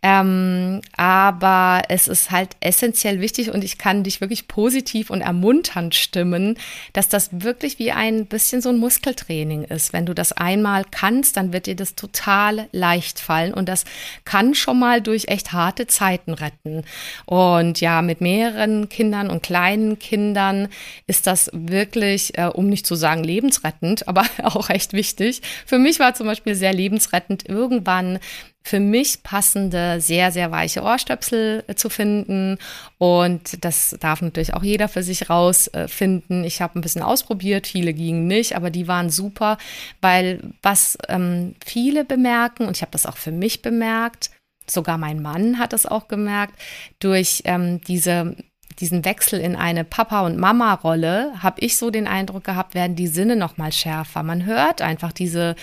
Ähm, 0.03 0.83
aber 0.97 1.83
es 1.89 2.09
ist 2.09 2.31
halt 2.31 2.51
essentiell 2.61 3.21
wichtig 3.21 3.51
und 3.51 3.65
ich 3.65 3.79
kann 3.79 4.05
dich 4.05 4.21
wirklich 4.21 4.49
positiv 4.49 5.09
und 5.09 5.23
ermunternd 5.23 5.95
stimmen, 5.95 6.59
dass 6.93 7.09
das 7.09 7.31
wirklich 7.33 7.79
wie 7.79 7.93
ein 7.93 8.27
bisschen 8.27 8.61
so 8.61 8.69
ein 8.69 8.77
Muskeltraining 8.77 9.65
ist. 9.65 9.95
Wenn 9.95 10.05
du 10.05 10.15
das 10.15 10.33
einmal 10.33 10.85
kannst, 10.91 11.39
dann 11.39 11.55
wird 11.55 11.67
dir 11.67 11.77
das 11.77 11.95
total 11.95 12.69
leicht 12.71 13.19
fallen 13.19 13.55
und 13.55 13.67
das 13.67 13.87
kann 14.27 14.55
schon 14.55 14.79
mal 14.79 15.01
durch 15.01 15.29
echt 15.29 15.53
harte 15.53 15.87
Zeiten 15.87 16.35
retten. 16.35 16.83
Und 17.25 17.81
ja, 17.81 18.03
mit 18.03 18.21
mehreren 18.21 18.91
Kindern 18.91 19.31
und 19.31 19.43
kleinen 19.43 19.99
Kindern 19.99 20.69
ist 21.07 21.27
das 21.27 21.51
wirklich, 21.55 22.37
äh, 22.37 22.45
um 22.45 22.69
nicht 22.69 22.85
zu 22.85 22.95
sagen 22.95 23.25
lebensrettend, 23.25 24.07
aber 24.07 24.27
auch 24.43 24.69
echt 24.69 24.93
wichtig. 24.93 25.41
Für 25.65 25.79
mich 25.79 25.99
war 25.99 26.15
zum 26.15 26.27
Beispiel 26.27 26.55
sehr 26.55 26.75
lebensrettend 26.75 27.49
irgendwann 27.49 27.86
irgendwann 27.87 28.19
für 28.63 28.81
mich 28.81 29.23
passende, 29.23 30.01
sehr, 30.01 30.33
sehr 30.33 30.51
weiche 30.51 30.83
Ohrstöpsel 30.83 31.63
äh, 31.69 31.77
zu 31.77 31.89
finden. 31.89 32.59
Und 32.99 33.65
das 33.65 33.97
darf 34.01 34.23
natürlich 34.23 34.55
auch 34.55 34.65
jeder 34.65 34.89
für 34.89 35.05
sich 35.05 35.31
rausfinden. 35.31 36.43
Ich 36.43 36.61
habe 36.61 36.79
ein 36.79 36.83
bisschen 36.83 37.03
ausprobiert, 37.03 37.69
viele 37.69 37.95
gingen 37.95 38.27
nicht, 38.27 38.57
aber 38.57 38.71
die 38.71 38.89
waren 38.89 39.09
super, 39.09 39.57
weil 40.01 40.41
was 40.63 40.99
ähm, 41.09 41.55
viele 41.65 42.05
bemerken, 42.05 42.67
und 42.67 42.77
ich 42.77 42.83
habe 42.83 42.93
das 42.93 43.07
auch 43.07 43.17
für 43.17 43.31
mich 43.31 43.63
bemerkt, 43.63 44.31
sogar 44.69 44.99
mein 44.99 45.23
Mann 45.23 45.61
hat 45.61 45.73
es 45.73 45.87
auch 45.87 46.09
gemerkt, 46.09 46.55
durch 46.99 47.43
ähm, 47.45 47.81
diese 47.83 48.35
diesen 48.81 49.05
Wechsel 49.05 49.41
in 49.41 49.57
eine 49.57 49.85
Papa- 49.85 50.27
und 50.27 50.39
Mama-Rolle, 50.39 51.33
habe 51.43 51.61
ich 51.61 51.77
so 51.77 51.91
den 51.91 52.07
Eindruck 52.07 52.45
gehabt, 52.45 52.75
werden 52.75 52.97
die 52.97 53.07
Sinne 53.07 53.37
noch 53.37 53.57
mal 53.57 53.73
schärfer. 53.73 54.23
Man 54.23 54.45
hört 54.45 54.83
einfach 54.83 55.13
diese 55.13 55.57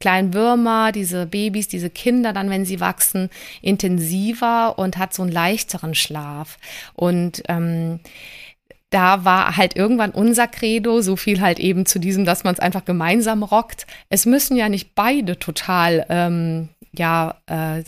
kleinen 0.00 0.34
Würmer, 0.34 0.92
diese 0.92 1.26
Babys, 1.26 1.68
diese 1.68 1.90
Kinder 1.90 2.32
dann, 2.32 2.50
wenn 2.50 2.64
sie 2.64 2.80
wachsen, 2.80 3.30
intensiver 3.62 4.78
und 4.78 4.98
hat 4.98 5.14
so 5.14 5.22
einen 5.22 5.32
leichteren 5.32 5.94
Schlaf. 5.94 6.58
Und 6.94 7.42
ähm, 7.48 8.00
da 8.90 9.24
war 9.24 9.56
halt 9.56 9.76
irgendwann 9.76 10.12
unser 10.12 10.46
Credo, 10.46 11.00
so 11.00 11.16
viel 11.16 11.40
halt 11.40 11.58
eben 11.58 11.86
zu 11.86 11.98
diesem, 11.98 12.24
dass 12.24 12.44
man 12.44 12.54
es 12.54 12.60
einfach 12.60 12.84
gemeinsam 12.84 13.42
rockt. 13.42 13.86
Es 14.08 14.26
müssen 14.26 14.56
ja 14.56 14.68
nicht 14.68 14.94
beide 14.94 15.38
total 15.38 16.06
ähm, 16.08 16.68
ja 16.98 17.36
äh, 17.46 17.82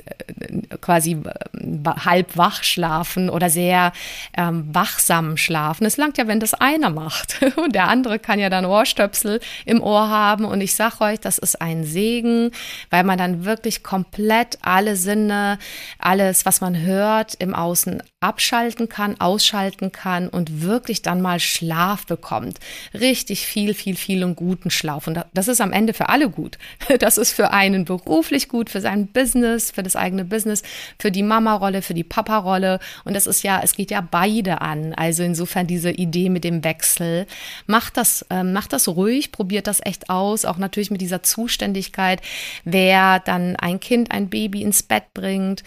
quasi 0.81 1.12
äh, 1.12 1.90
halb 2.05 2.37
wach 2.37 2.62
schlafen 2.62 3.31
oder 3.31 3.51
sehr 3.51 3.92
ähm, 4.37 4.68
wachsam 4.73 5.37
schlafen. 5.37 5.87
Es 5.87 5.97
langt 5.97 6.18
ja, 6.18 6.27
wenn 6.27 6.40
das 6.40 6.55
einer 6.55 6.90
macht. 6.90 7.42
Und 7.57 7.75
der 7.75 7.88
andere 7.88 8.18
kann 8.18 8.38
ja 8.38 8.51
dann 8.51 8.64
Ohrstöpsel 8.64 9.40
im 9.64 9.83
Ohr 9.83 10.09
haben. 10.09 10.44
Und 10.44 10.61
ich 10.61 10.75
sage 10.75 11.01
euch, 11.01 11.21
das 11.21 11.38
ist 11.38 11.61
ein 11.61 11.85
Segen, 11.85 12.51
weil 12.90 13.05
man 13.05 13.18
dann 13.18 13.44
wirklich 13.44 13.83
komplett 13.83 14.59
alle 14.62 14.97
Sinne, 14.97 15.59
alles, 15.99 16.47
was 16.47 16.61
man 16.61 16.81
hört, 16.81 17.35
im 17.35 17.55
Außen 17.55 18.03
abschalten 18.21 18.88
kann, 18.88 19.21
ausschalten 19.21 19.92
kann 19.92 20.29
und 20.29 20.62
wirklich 20.62 21.03
dann 21.03 21.21
mal 21.21 21.38
Schlaf 21.38 22.07
bekommt. 22.07 22.59
Richtig 22.92 23.47
viel, 23.47 23.75
viel, 23.75 23.94
viel 23.94 24.25
und 24.25 24.35
guten 24.35 24.71
Schlaf. 24.71 25.07
Und 25.07 25.25
das 25.35 25.47
ist 25.47 25.61
am 25.61 25.73
Ende 25.73 25.94
für 25.94 26.09
alle 26.09 26.29
gut. 26.29 26.59
Das 26.99 27.16
ist 27.16 27.33
für 27.33 27.53
einen 27.53 27.85
beruflich 27.85 28.49
gut, 28.49 28.71
für 28.71 28.81
sein 28.81 28.98
Business, 29.07 29.71
für 29.71 29.83
das 29.83 29.97
eigene 29.97 30.25
Business, 30.25 30.63
für 30.99 31.11
die 31.11 31.23
Mama-Rolle, 31.23 31.83
für 31.83 31.95
die 31.95 32.05
Papa-Rolle. 32.05 32.81
Und 33.05 33.15
das 33.15 33.27
ist 33.27 33.43
ja, 33.43 33.61
es 33.63 33.75
geht 33.75 33.91
ja 33.91 34.01
beide 34.01 34.61
an. 34.61 34.95
Also 34.95 35.23
insofern 35.23 35.67
diese 35.67 35.91
Idee 35.91 36.29
mit 36.29 36.45
dem 36.45 36.65
Wechsel. 36.65 37.27
Macht 37.67 37.97
das, 37.97 38.23
äh, 38.31 38.43
macht 38.43 38.73
das 38.73 38.89
ruhig, 38.89 39.33
probiert 39.33 39.67
das 39.67 39.81
echt 39.85 40.11
aus. 40.11 40.45
Auch 40.45 40.59
natürlich 40.59 40.91
mit 40.91 41.01
dieser 41.01 41.23
Zuständigkeit, 41.23 42.21
wer 42.65 43.21
dann 43.21 43.57
ein 43.57 43.81
Kind, 43.81 44.11
ein 44.11 44.29
Baby 44.29 44.63
ins 44.63 44.83
Bett 44.83 45.15
bringt. 45.15 45.63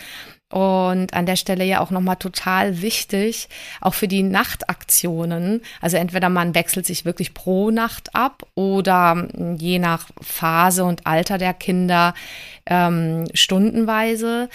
Und 0.52 1.14
an 1.14 1.26
der 1.26 1.36
Stelle 1.38 1.64
ja 1.64 1.80
auch 1.80 1.92
nochmal 1.92 2.18
total 2.18 2.82
wichtig, 2.82 3.50
auch 3.80 3.94
für 3.94 4.08
die 4.08 4.24
Nachtaktionen. 4.24 5.62
Also 5.82 5.98
entweder 5.98 6.30
man 6.30 6.56
wechselt 6.56 6.86
sich 6.86 7.06
wirklich 7.06 7.34
pro 7.34 7.72
Nacht 7.72 8.14
ab 8.16 8.44
oder 8.56 9.28
je 9.58 9.80
nach 9.80 10.08
Phase 10.22 10.84
und 10.84 11.08
Alter 11.08 11.38
der 11.38 11.54
Kinder 11.54 12.14
ähm, 12.66 13.26
stundenweise. 13.34 14.50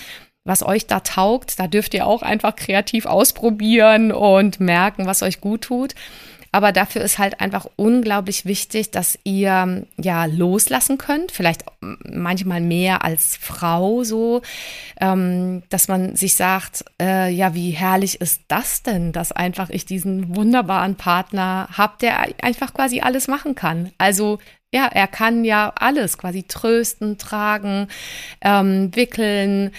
Was 0.45 0.63
euch 0.65 0.87
da 0.87 1.01
taugt, 1.01 1.59
da 1.59 1.67
dürft 1.67 1.93
ihr 1.93 2.07
auch 2.07 2.23
einfach 2.23 2.55
kreativ 2.55 3.07
ausprobieren 3.07 4.13
und 4.13 4.61
merken, 4.61 5.07
was 5.07 5.23
euch 5.23 5.41
gut 5.41 5.63
tut. 5.63 5.95
Aber 6.57 6.73
dafür 6.73 7.03
ist 7.03 7.19
halt 7.19 7.43
einfach 7.43 7.67
unglaublich 7.77 8.47
wichtig, 8.47 8.91
dass 8.91 9.19
ihr 9.25 9.85
ja 9.99 10.25
loslassen 10.25 10.97
könnt, 10.97 11.31
vielleicht 11.31 11.67
manchmal 11.83 12.63
mehr 12.63 13.05
als 13.05 13.37
Frau 13.37 14.05
so, 14.05 14.41
ähm, 14.99 15.65
dass 15.69 15.89
man 15.89 16.17
sich 16.17 16.35
sagt, 16.35 16.87
äh, 16.99 17.31
ja, 17.31 17.53
wie 17.53 17.73
herrlich 17.73 18.23
ist 18.23 18.41
das 18.49 18.83
denn, 18.83 19.13
dass 19.13 19.33
einfach 19.33 19.69
ich 19.69 19.85
diesen 19.85 20.35
wunderbaren 20.35 20.95
Partner 20.95 21.69
habe, 21.77 21.99
der 22.01 22.27
einfach 22.41 22.73
quasi 22.73 23.01
alles 23.01 23.29
machen 23.29 23.55
kann. 23.55 23.93
Also 23.99 24.39
ja, 24.73 24.87
er 24.87 25.09
kann 25.09 25.45
ja 25.45 25.75
alles 25.79 26.17
quasi 26.17 26.45
trösten, 26.45 27.19
tragen, 27.19 27.89
ähm, 28.41 28.97
wickeln, 28.97 29.73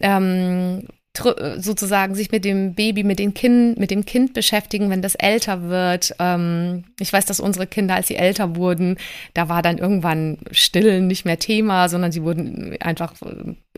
ähm, 0.00 0.88
sozusagen 1.18 2.14
sich 2.14 2.30
mit 2.30 2.44
dem 2.44 2.74
Baby, 2.74 3.04
mit 3.04 3.18
dem 3.18 3.34
Kind, 3.34 3.78
mit 3.78 3.90
dem 3.90 4.04
Kind 4.04 4.34
beschäftigen, 4.34 4.90
wenn 4.90 5.02
das 5.02 5.14
älter 5.14 5.68
wird. 5.68 6.14
Ähm, 6.18 6.84
ich 7.00 7.12
weiß, 7.12 7.26
dass 7.26 7.40
unsere 7.40 7.66
Kinder, 7.66 7.94
als 7.94 8.08
sie 8.08 8.16
älter 8.16 8.56
wurden, 8.56 8.96
da 9.34 9.48
war 9.48 9.62
dann 9.62 9.78
irgendwann 9.78 10.38
Stillen 10.50 11.06
nicht 11.06 11.24
mehr 11.24 11.38
Thema, 11.38 11.88
sondern 11.88 12.12
sie 12.12 12.22
wurden 12.22 12.76
einfach 12.80 13.14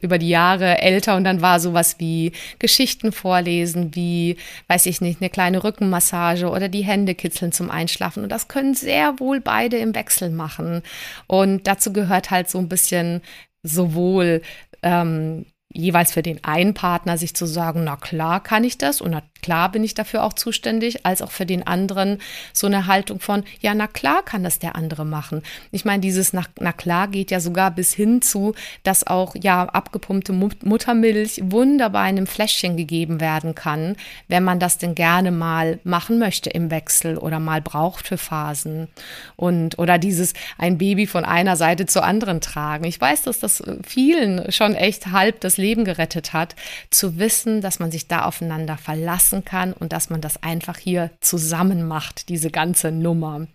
über 0.01 0.18
die 0.18 0.29
Jahre 0.29 0.79
älter 0.79 1.16
und 1.16 1.24
dann 1.24 1.40
war 1.40 1.61
sowas 1.61 1.96
wie 1.98 2.33
Geschichten 2.59 3.12
vorlesen, 3.12 3.94
wie, 3.94 4.37
weiß 4.68 4.87
ich 4.87 5.01
nicht, 5.01 5.20
eine 5.20 5.31
kleine 5.31 5.64
Rückenmassage 5.64 6.48
oder 6.48 6.68
die 6.68 6.85
Hände 6.85 7.14
kitzeln 7.14 7.53
zum 7.53 7.70
Einschlafen. 7.70 8.22
Und 8.22 8.31
das 8.31 8.48
können 8.48 8.74
sehr 8.74 9.18
wohl 9.18 9.40
beide 9.40 9.77
im 9.79 9.94
Wechsel 9.94 10.31
machen. 10.31 10.83
Und 11.27 11.66
dazu 11.66 11.92
gehört 11.92 12.31
halt 12.31 12.48
so 12.48 12.59
ein 12.59 12.68
bisschen 12.68 13.22
sowohl 13.62 14.42
ähm, 14.83 15.46
jeweils 15.72 16.12
für 16.12 16.22
den 16.22 16.42
einen 16.44 16.74
Partner 16.74 17.18
sich 17.18 17.35
zu 17.35 17.46
sagen, 17.46 17.85
na 17.85 17.96
klar 17.96 18.42
kann 18.42 18.64
ich 18.64 18.78
das 18.78 19.00
und 19.00 19.11
na 19.11 19.22
klar 19.42 19.70
bin 19.70 19.85
ich 19.85 19.94
dafür 19.94 20.24
auch 20.24 20.33
zuständig, 20.33 21.05
als 21.07 21.22
auch 21.22 21.31
für 21.31 21.46
den 21.46 21.66
anderen 21.66 22.18
so 22.53 22.66
eine 22.66 22.87
Haltung 22.87 23.20
von, 23.20 23.44
ja, 23.61 23.74
na 23.74 23.87
klar 23.87 24.22
kann 24.24 24.42
das 24.42 24.59
der 24.59 24.77
andere 24.77 25.05
machen. 25.05 25.42
Ich 25.70 25.85
meine, 25.85 26.01
dieses 26.01 26.33
na, 26.33 26.44
na 26.59 26.72
klar 26.72 27.09
geht 27.09 27.31
ja 27.31 27.40
sogar 27.40 27.70
bis 27.70 27.92
hin 27.92 28.22
zu, 28.22 28.55
dass 28.83 29.07
auch 29.07 29.35
ja 29.40 29.64
abgepumpte 29.64 30.33
Muttermilch 30.33 31.40
wunderbar 31.44 32.09
in 32.09 32.16
einem 32.16 32.27
Fläschchen 32.27 32.77
gegeben 32.77 33.20
werden 33.20 33.55
kann, 33.55 33.96
wenn 34.29 34.44
man 34.44 34.59
das 34.59 34.79
denn 34.79 34.94
gerne 34.94 35.31
mal 35.31 35.79
machen 35.85 36.18
möchte 36.18 36.51
im 36.51 36.70
Wechsel 36.70 37.18
oder 37.18 37.38
mal 37.38 37.61
braucht 37.61 38.07
für 38.07 38.18
Phasen. 38.18 38.88
Und 39.37 39.79
oder 39.79 39.98
dieses 39.98 40.33
ein 40.59 40.79
Baby 40.79 41.07
von 41.07 41.24
einer 41.24 41.57
Seite 41.57 41.87
zur 41.87 42.05
anderen 42.05 42.40
tragen. 42.40 42.85
Ich 42.85 43.01
weiß, 43.01 43.22
dass 43.22 43.38
das 43.38 43.62
vielen 43.87 44.51
schon 44.53 44.74
echt 44.74 45.09
halb 45.09 45.40
das 45.40 45.57
Leben 45.57 45.85
gerettet 45.85 46.33
hat, 46.33 46.55
zu 46.90 47.18
wissen, 47.18 47.61
dass 47.61 47.79
man 47.79 47.90
sich 47.90 48.09
da 48.09 48.24
aufeinander 48.24 48.77
verlassen 48.77 49.27
kann 49.44 49.72
und 49.72 49.92
dass 49.92 50.10
man 50.10 50.20
das 50.20 50.42
einfach 50.42 50.78
hier 50.78 51.10
zusammen 51.20 51.86
macht, 51.86 52.28
diese 52.28 52.50
ganze 52.50 52.90
Nummer. 52.90 53.46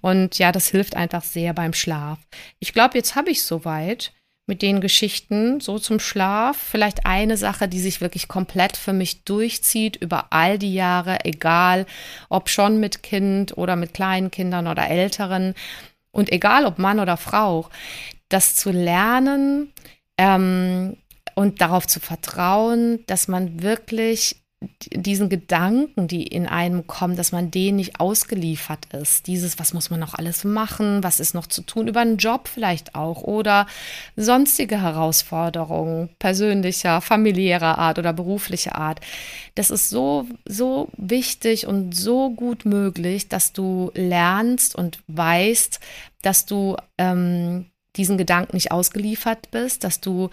Und 0.00 0.38
ja, 0.38 0.52
das 0.52 0.68
hilft 0.68 0.96
einfach 0.96 1.22
sehr 1.22 1.54
beim 1.54 1.72
Schlaf. 1.72 2.18
Ich 2.58 2.72
glaube, 2.72 2.98
jetzt 2.98 3.14
habe 3.14 3.30
ich 3.30 3.42
soweit 3.42 4.12
mit 4.46 4.60
den 4.60 4.80
Geschichten 4.80 5.60
so 5.60 5.78
zum 5.78 6.00
Schlaf. 6.00 6.56
Vielleicht 6.56 7.06
eine 7.06 7.36
Sache, 7.36 7.68
die 7.68 7.80
sich 7.80 8.00
wirklich 8.00 8.28
komplett 8.28 8.76
für 8.76 8.92
mich 8.92 9.24
durchzieht 9.24 9.96
über 9.96 10.26
all 10.30 10.58
die 10.58 10.74
Jahre, 10.74 11.24
egal 11.24 11.86
ob 12.28 12.48
schon 12.48 12.80
mit 12.80 13.02
Kind 13.02 13.56
oder 13.56 13.76
mit 13.76 13.94
kleinen 13.94 14.30
Kindern 14.30 14.66
oder 14.66 14.88
älteren 14.88 15.54
und 16.10 16.30
egal 16.32 16.66
ob 16.66 16.78
Mann 16.78 17.00
oder 17.00 17.16
Frau, 17.16 17.68
das 18.28 18.56
zu 18.56 18.70
lernen, 18.70 19.72
ähm, 20.18 20.96
und 21.34 21.60
darauf 21.60 21.86
zu 21.86 22.00
vertrauen, 22.00 23.04
dass 23.06 23.28
man 23.28 23.62
wirklich 23.62 24.41
diesen 24.90 25.28
Gedanken, 25.28 26.08
die 26.08 26.26
in 26.26 26.46
einem 26.46 26.86
kommen, 26.86 27.16
dass 27.16 27.32
man 27.32 27.50
denen 27.50 27.76
nicht 27.76 28.00
ausgeliefert 28.00 28.86
ist. 28.92 29.26
Dieses, 29.26 29.58
was 29.58 29.74
muss 29.74 29.90
man 29.90 30.00
noch 30.00 30.14
alles 30.14 30.44
machen, 30.44 31.02
was 31.02 31.20
ist 31.20 31.34
noch 31.34 31.46
zu 31.46 31.62
tun, 31.62 31.88
über 31.88 32.00
einen 32.00 32.16
Job 32.16 32.48
vielleicht 32.48 32.94
auch 32.94 33.22
oder 33.22 33.66
sonstige 34.16 34.80
Herausforderungen 34.80 36.10
persönlicher, 36.18 37.00
familiärer 37.00 37.78
Art 37.78 37.98
oder 37.98 38.12
beruflicher 38.12 38.76
Art. 38.76 39.00
Das 39.54 39.70
ist 39.70 39.90
so, 39.90 40.26
so 40.44 40.88
wichtig 40.96 41.66
und 41.66 41.94
so 41.96 42.30
gut 42.30 42.64
möglich, 42.64 43.28
dass 43.28 43.52
du 43.52 43.90
lernst 43.94 44.74
und 44.74 45.00
weißt, 45.08 45.80
dass 46.22 46.46
du 46.46 46.76
ähm, 46.98 47.66
diesen 47.96 48.18
Gedanken 48.18 48.56
nicht 48.56 48.72
ausgeliefert 48.72 49.50
bist, 49.50 49.84
dass 49.84 50.00
du, 50.00 50.30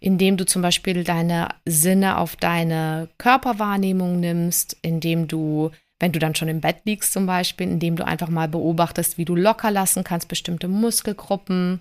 indem 0.00 0.36
du 0.36 0.46
zum 0.46 0.62
Beispiel 0.62 1.04
deine 1.04 1.48
Sinne 1.64 2.18
auf 2.18 2.36
deine 2.36 3.08
Körperwahrnehmung 3.18 4.20
nimmst, 4.20 4.76
indem 4.82 5.28
du, 5.28 5.70
wenn 5.98 6.12
du 6.12 6.18
dann 6.18 6.34
schon 6.34 6.48
im 6.48 6.60
Bett 6.60 6.78
liegst 6.84 7.12
zum 7.12 7.26
Beispiel, 7.26 7.68
indem 7.68 7.96
du 7.96 8.06
einfach 8.06 8.28
mal 8.28 8.48
beobachtest, 8.48 9.18
wie 9.18 9.24
du 9.24 9.34
locker 9.34 9.70
lassen 9.70 10.04
kannst, 10.04 10.28
bestimmte 10.28 10.68
Muskelgruppen, 10.68 11.80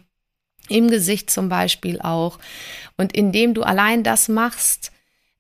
im 0.70 0.90
Gesicht 0.90 1.30
zum 1.30 1.50
Beispiel 1.50 2.00
auch. 2.00 2.40
Und 2.98 3.14
indem 3.14 3.54
du 3.54 3.64
allein 3.64 4.04
das 4.04 4.30
machst, 4.30 4.92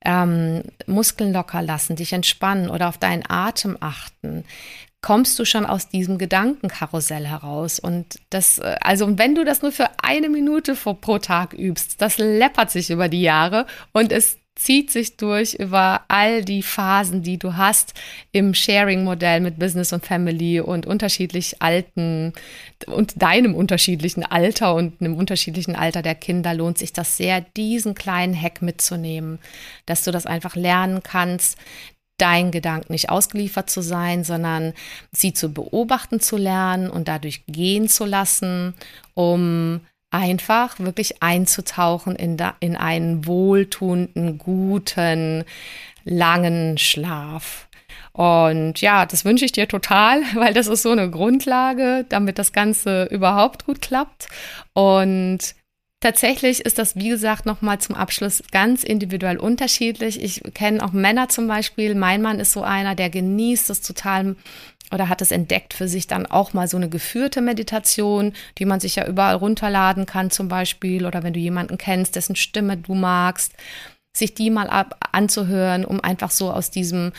ähm, 0.06 0.64
Muskeln 0.86 1.32
locker 1.32 1.62
lassen, 1.62 1.96
dich 1.96 2.14
entspannen 2.14 2.70
oder 2.70 2.90
auf 2.90 2.98
deinen 2.98 3.24
Atem 3.30 3.78
achten, 3.80 4.44
kommst 5.04 5.38
du 5.38 5.46
schon 5.46 5.68
aus 5.68 5.90
diesem 5.90 6.18
Gedankenkarussell 6.18 7.28
heraus. 7.28 7.78
Und 7.78 8.20
das, 8.32 8.58
äh, 8.58 8.78
also 8.82 9.20
wenn 9.20 9.36
du 9.36 9.46
das 9.46 9.62
nur 9.62 9.72
für 9.72 9.90
eine 10.02 10.30
Minute 10.30 10.74
pro 10.76 11.20
Tag 11.20 11.54
übst, 11.54 12.02
das 12.02 12.18
läppert 12.18 12.72
sich 12.72 12.90
über 12.90 13.10
die 13.10 13.22
Jahre 13.22 13.68
und 13.92 14.12
es 14.12 14.38
zieht 14.56 14.92
sich 14.92 15.18
durch 15.18 15.56
über 15.56 16.02
all 16.10 16.44
die 16.46 16.62
Phasen, 16.62 17.24
die 17.24 17.40
du 17.40 17.58
hast 17.58 17.94
im 18.32 18.54
Sharing-Modell 18.54 19.42
mit 19.42 19.58
Business 19.58 19.92
und 19.94 20.06
Family 20.06 20.60
und 20.60 20.86
unterschiedlich 20.86 21.62
alten 21.62 22.34
und 22.86 23.22
deinem 23.22 23.56
unterschiedlichen 23.56 24.24
Alter 24.24 24.76
und 24.76 25.02
einem 25.02 25.16
unterschiedlichen 25.16 25.76
Alter 25.76 26.04
der 26.04 26.16
Kinder 26.16 26.54
lohnt 26.54 26.78
sich 26.78 26.94
das 26.94 27.18
sehr, 27.18 27.42
diesen 27.42 27.96
kleinen 27.96 28.40
Hack 28.40 28.62
mitzunehmen, 28.62 29.40
dass 29.88 30.04
du 30.04 30.12
das 30.12 30.28
einfach 30.28 30.56
lernen 30.56 31.02
kannst, 31.02 31.58
deinen 32.18 32.52
Gedanken 32.52 32.94
nicht 32.94 33.10
ausgeliefert 33.10 33.70
zu 33.70 33.82
sein, 33.82 34.24
sondern 34.24 34.74
sie 35.12 35.34
zu 35.34 35.52
beobachten 35.52 36.20
zu 36.20 36.38
lernen 36.38 36.90
und 36.90 37.08
dadurch 37.08 37.44
gehen 37.48 37.88
zu 37.88 38.06
lassen, 38.06 38.74
um 39.14 39.82
einfach 40.12 40.80
wirklich 40.80 41.24
einzutauchen 41.24 42.16
in, 42.16 42.38
da, 42.38 42.56
in 42.60 42.76
einen 42.76 43.26
wohltuenden, 43.26 44.38
guten, 44.38 45.44
langen 46.06 46.78
Schlaf. 46.78 47.68
Und 48.12 48.80
ja, 48.80 49.08
das 49.08 49.26
wünsche 49.26 49.46
ich 49.46 49.54
dir 49.54 49.68
total, 49.68 50.22
weil 50.36 50.54
das 50.54 50.68
ist 50.68 50.84
so 50.84 50.92
eine 50.92 51.10
Grundlage, 51.10 52.06
damit 52.08 52.38
das 52.38 52.54
Ganze 52.54 53.06
überhaupt 53.06 53.66
gut 53.66 53.82
klappt. 53.82 54.28
Und 54.74 55.56
Tatsächlich 56.04 56.66
ist 56.66 56.80
das, 56.80 56.98
wie 56.98 57.08
gesagt, 57.08 57.46
nochmal 57.46 57.80
zum 57.80 57.96
Abschluss 57.96 58.44
ganz 58.52 58.84
individuell 58.84 59.38
unterschiedlich. 59.38 60.22
Ich 60.22 60.44
kenne 60.54 60.84
auch 60.84 60.92
Männer 60.92 61.30
zum 61.30 61.48
Beispiel. 61.48 61.96
Mein 61.96 62.22
Mann 62.22 62.42
ist 62.42 62.52
so 62.52 62.62
einer, 62.62 62.94
der 62.94 63.10
genießt 63.10 63.70
es 63.70 63.80
total 63.80 64.36
oder 64.92 65.08
hat 65.08 65.22
es 65.22 65.32
entdeckt 65.32 65.74
für 65.74 65.88
sich 65.88 66.06
dann 66.06 66.26
auch 66.26 66.52
mal 66.52 66.68
so 66.68 66.76
eine 66.76 66.90
geführte 66.90 67.40
Meditation, 67.40 68.34
die 68.58 68.66
man 68.66 68.82
sich 68.82 68.98
ja 68.98 69.08
überall 69.08 69.36
runterladen 69.36 70.06
kann 70.06 70.30
zum 70.30 70.50
Beispiel. 70.50 71.06
Oder 71.06 71.24
wenn 71.24 71.32
du 71.32 71.40
jemanden 71.40 71.78
kennst, 71.78 72.18
dessen 72.18 72.36
Stimme 72.36 72.76
du 72.76 72.96
magst, 72.96 73.54
sich 74.14 74.34
die 74.34 74.50
mal 74.50 74.70
ab 74.70 75.10
anzuhören, 75.14 75.86
um 75.86 76.02
einfach 76.02 76.32
so 76.32 76.52
aus 76.52 76.70
diesem 76.70 77.14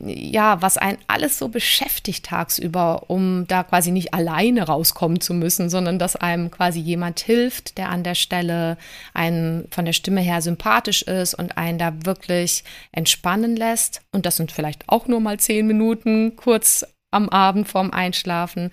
ja, 0.00 0.60
was 0.60 0.76
einen 0.76 0.98
alles 1.06 1.38
so 1.38 1.48
beschäftigt 1.48 2.26
tagsüber, 2.26 3.04
um 3.08 3.46
da 3.46 3.62
quasi 3.62 3.92
nicht 3.92 4.12
alleine 4.12 4.64
rauskommen 4.64 5.20
zu 5.20 5.34
müssen, 5.34 5.70
sondern 5.70 5.98
dass 6.00 6.16
einem 6.16 6.50
quasi 6.50 6.80
jemand 6.80 7.20
hilft, 7.20 7.78
der 7.78 7.90
an 7.90 8.02
der 8.02 8.16
Stelle 8.16 8.76
einen 9.12 9.68
von 9.70 9.84
der 9.84 9.92
Stimme 9.92 10.20
her 10.20 10.42
sympathisch 10.42 11.02
ist 11.02 11.34
und 11.34 11.56
einen 11.56 11.78
da 11.78 11.92
wirklich 12.04 12.64
entspannen 12.90 13.54
lässt. 13.56 14.02
Und 14.10 14.26
das 14.26 14.36
sind 14.36 14.50
vielleicht 14.50 14.88
auch 14.88 15.06
nur 15.06 15.20
mal 15.20 15.38
zehn 15.38 15.66
Minuten 15.66 16.34
kurz 16.34 16.84
am 17.12 17.28
Abend 17.28 17.68
vorm 17.68 17.92
Einschlafen. 17.92 18.70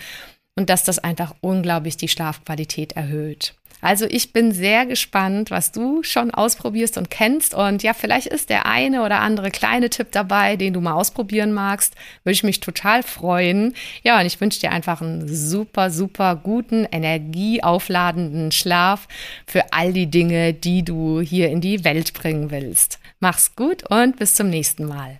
Und 0.56 0.70
dass 0.70 0.84
das 0.84 1.00
einfach 1.00 1.36
unglaublich 1.42 1.98
die 1.98 2.10
Schlafqualität 2.10 2.94
erhöht. 2.94 3.56
Also 3.82 4.06
ich 4.06 4.32
bin 4.32 4.52
sehr 4.52 4.86
gespannt, 4.86 5.52
was 5.52 5.72
du 5.72 6.04
schon 6.04 6.32
ausprobierst 6.32 6.98
und 6.98 7.10
kennst. 7.10 7.54
Und 7.54 7.84
ja, 7.84 7.94
vielleicht 7.94 8.28
ist 8.28 8.50
der 8.50 8.66
eine 8.66 9.04
oder 9.04 9.20
andere 9.20 9.52
kleine 9.52 9.90
Tipp 9.90 10.08
dabei, 10.12 10.56
den 10.56 10.74
du 10.74 10.82
mal 10.82 10.94
ausprobieren 10.94 11.52
magst. 11.52 11.96
Würde 12.24 12.34
ich 12.34 12.44
mich 12.44 12.60
total 12.60 13.04
freuen. 13.04 13.74
Ja, 14.04 14.20
und 14.20 14.26
ich 14.26 14.40
wünsche 14.40 14.60
dir 14.60 14.72
einfach 14.72 15.02
einen 15.02 15.28
super, 15.28 15.90
super 15.90 16.36
guten, 16.36 16.86
energieaufladenden 16.92 18.52
Schlaf 18.52 19.08
für 19.48 19.74
all 19.74 19.94
die 19.94 20.10
Dinge, 20.10 20.54
die 20.54 20.84
du 20.84 21.20
hier 21.20 21.50
in 21.50 21.62
die 21.62 21.84
Welt 21.84 22.14
bringen 22.14 22.52
willst. 22.52 23.00
Mach's 23.20 23.56
gut 23.56 23.90
und 23.90 24.18
bis 24.18 24.36
zum 24.36 24.50
nächsten 24.50 24.86
Mal. 24.86 25.20